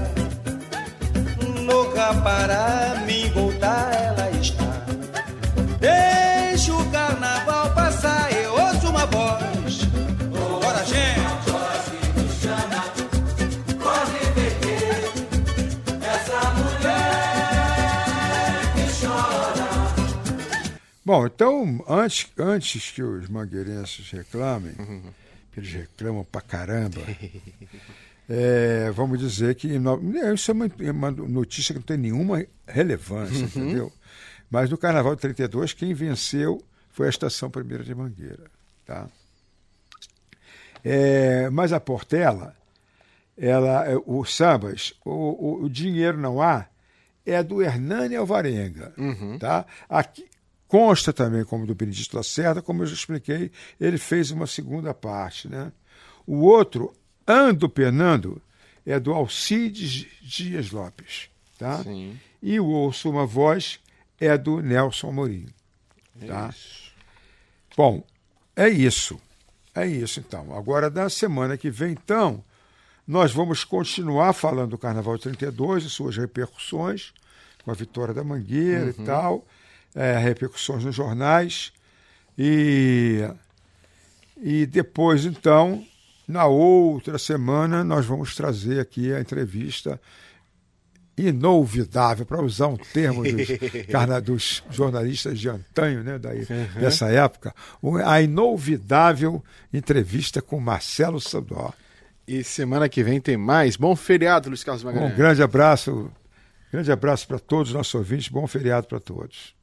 louca 1.67 2.15
para 2.23 3.03
me 3.07 3.29
voltar 3.31 3.94
Bom, 21.17 21.27
então, 21.27 21.85
antes, 21.89 22.27
antes 22.37 22.91
que 22.91 23.01
os 23.01 23.29
mangueirenses 23.29 24.11
reclamem, 24.11 24.73
que 25.53 25.61
eles 25.61 25.71
reclamam 25.73 26.25
pra 26.25 26.41
caramba, 26.41 27.01
é, 28.29 28.91
vamos 28.91 29.21
dizer 29.21 29.55
que 29.55 29.79
no- 29.79 30.01
isso 30.35 30.51
é 30.51 30.55
uma, 30.55 30.67
é 30.81 30.91
uma 30.91 31.11
notícia 31.13 31.73
que 31.73 31.79
não 31.79 31.87
tem 31.87 31.97
nenhuma 31.99 32.45
relevância, 32.67 33.45
entendeu? 33.45 33.93
Mas 34.51 34.69
no 34.71 34.77
Carnaval 34.77 35.15
de 35.15 35.21
32, 35.21 35.73
quem 35.73 35.95
venceu 35.95 36.61
foi 36.91 37.07
a 37.07 37.11
Estação 37.11 37.49
Primeira 37.49 37.85
de 37.85 37.95
Mangueira. 37.95 38.51
Tá? 38.85 39.09
É, 40.85 41.49
mas 41.51 41.73
a 41.73 41.79
Portela, 41.79 42.57
ela, 43.39 43.85
é, 43.87 43.95
os 44.05 44.35
sambas, 44.35 44.95
o, 45.05 45.11
o, 45.11 45.63
o 45.65 45.71
dinheiro 45.71 46.19
não 46.19 46.43
há, 46.43 46.67
é 47.25 47.41
do 47.43 47.63
Hernani 47.63 48.17
Alvarenga. 48.17 48.93
Tá? 49.39 49.65
Aqui, 49.89 50.27
consta 50.75 51.13
também 51.13 51.45
como 51.45 51.65
do 51.65 51.73
Benedito 51.73 52.17
Lacerda, 52.17 52.61
como 52.61 52.83
eu 52.83 52.87
já 52.89 52.95
expliquei, 52.95 53.53
ele 53.81 53.97
fez 53.97 54.33
uma 54.33 54.45
segunda 54.45 54.93
parte. 54.93 55.47
Né? 55.47 55.71
O 56.27 56.41
outro, 56.41 56.93
Ando 57.25 57.69
Penando, 57.69 58.43
é 58.85 58.99
do 58.99 59.13
Alcides 59.13 60.05
Dias 60.21 60.73
Lopes. 60.73 61.31
Tá? 61.57 61.85
Sim. 61.85 62.19
E 62.43 62.59
o 62.59 62.67
Ouço 62.67 63.09
Uma 63.09 63.25
Voz 63.25 63.79
é 64.19 64.37
do 64.37 64.61
Nelson 64.61 65.11
Amorim. 65.11 65.47
Tá? 66.27 66.53
Bom, 67.77 68.03
é 68.57 68.69
isso. 68.69 69.21
É 69.77 69.87
isso, 69.87 70.19
então. 70.19 70.59
Agora, 70.59 70.91
na 70.91 71.09
semana 71.09 71.57
que 71.57 71.71
vem, 71.71 71.93
então, 71.93 72.43
nós 73.07 73.31
vamos 73.31 73.63
continuar 73.63 74.33
falando 74.33 74.71
do 74.71 74.79
Carnaval 74.79 75.17
de 75.19 75.23
32 75.23 75.85
e 75.85 75.91
suas 75.91 76.17
repercussões, 76.17 77.15
com 77.65 77.71
a 77.71 77.75
vitória 77.75 78.13
da 78.13 78.25
Mangueira 78.25 78.91
e 78.91 79.05
tal, 79.05 79.47
é, 79.95 80.19
repercussões 80.19 80.85
nos 80.85 80.95
jornais. 80.95 81.73
E, 82.37 83.29
e 84.43 84.67
depois, 84.67 85.25
então, 85.25 85.85
na 86.27 86.47
outra 86.47 87.19
semana, 87.19 87.85
nós 87.85 88.05
vamos 88.07 88.35
trazer 88.35 88.81
aqui 88.81 89.13
a 89.13 89.21
entrevista 89.21 90.01
inolvidável, 91.17 92.27
para 92.27 92.43
usar 92.43 92.67
um 92.67 92.77
termo 92.77 93.23
dos, 93.23 93.43
dos 94.25 94.63
jornalistas 94.71 95.39
de 95.39 95.49
antanho, 95.49 96.03
né, 96.03 96.19
daí, 96.19 96.45
dessa 96.79 97.09
época, 97.09 97.55
a 98.05 98.21
inolvidável 98.21 99.43
entrevista 99.73 100.43
com 100.43 100.59
Marcelo 100.59 101.21
Sodó. 101.21 101.73
E 102.27 102.43
semana 102.43 102.89
que 102.89 103.05
vem 103.05 103.21
tem 103.21 103.37
mais. 103.37 103.77
Bom 103.77 103.95
feriado, 103.95 104.49
Luiz 104.49 104.65
Carlos 104.65 104.83
Magalhães. 104.83 105.13
Um 105.13 105.17
grande 105.17 105.43
abraço, 105.43 106.11
grande 106.73 106.91
abraço 106.91 107.29
para 107.29 107.39
todos 107.39 107.69
os 107.69 107.75
nossos 107.75 107.95
ouvintes, 107.95 108.29
bom 108.29 108.47
feriado 108.47 108.87
para 108.87 108.99
todos. 108.99 109.55